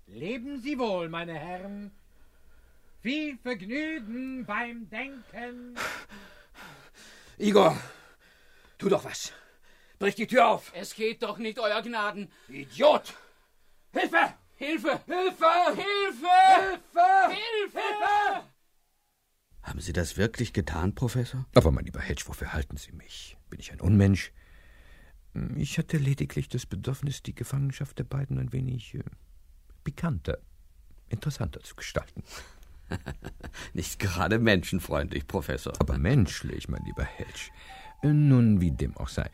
[0.06, 1.90] Leben Sie wohl, meine Herren.
[3.00, 5.76] Viel Vergnügen beim Denken.
[7.38, 7.76] Igor,
[8.78, 9.32] tu doch was.
[9.98, 10.72] Brich die Tür auf.
[10.74, 12.30] Es geht doch nicht, Euer Gnaden.
[12.48, 13.14] Idiot!
[13.92, 14.34] Hilfe!
[14.56, 15.00] Hilfe!
[15.06, 15.46] Hilfe!
[15.74, 16.26] Hilfe!
[16.56, 17.28] Hilfe!
[17.28, 18.44] Hilfe!
[19.62, 21.46] Haben Sie das wirklich getan, Professor?
[21.54, 23.36] Aber mein lieber Hedge, wofür halten Sie mich?
[23.50, 24.32] Bin ich ein Unmensch?
[25.56, 29.02] Ich hatte lediglich das Bedürfnis, die Gefangenschaft der beiden ein wenig äh,
[29.84, 30.38] pikanter,
[31.08, 32.22] interessanter zu gestalten.
[33.72, 35.72] Nicht gerade menschenfreundlich, Professor.
[35.78, 37.50] Aber menschlich, mein lieber Hedge.
[38.02, 39.30] Nun, wie dem auch sei.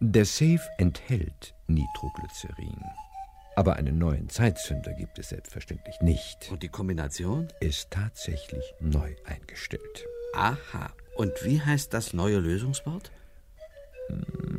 [0.00, 2.80] Der Safe enthält Nitroglycerin.
[3.54, 6.50] Aber einen neuen Zeitzünder gibt es selbstverständlich nicht.
[6.50, 7.48] Und die Kombination?
[7.60, 10.06] Ist tatsächlich neu eingestellt.
[10.34, 10.90] Aha.
[11.16, 13.12] Und wie heißt das neue Lösungswort?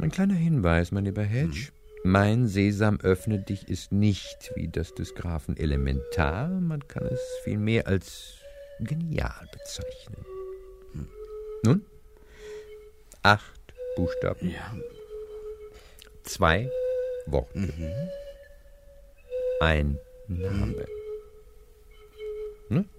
[0.02, 1.68] Ein kleiner Hinweis, mein lieber Hedge.
[1.68, 1.83] Hm.
[2.06, 7.88] Mein Sesam öffne dich ist nicht wie das des Grafen elementar, man kann es vielmehr
[7.88, 8.34] als
[8.82, 10.26] genial bezeichnen.
[10.92, 11.10] Hm.
[11.64, 11.86] Nun?
[13.22, 13.62] Acht
[13.96, 14.50] Buchstaben.
[14.50, 14.76] Ja.
[16.24, 16.70] Zwei
[17.26, 17.58] Worte.
[17.58, 17.94] Mhm.
[19.62, 19.98] Ein
[20.28, 20.86] Name.
[22.68, 22.90] Hm?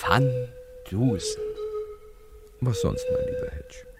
[0.00, 0.48] Van
[0.88, 1.42] Dusen.
[2.60, 3.93] Was sonst, mein lieber Hedge?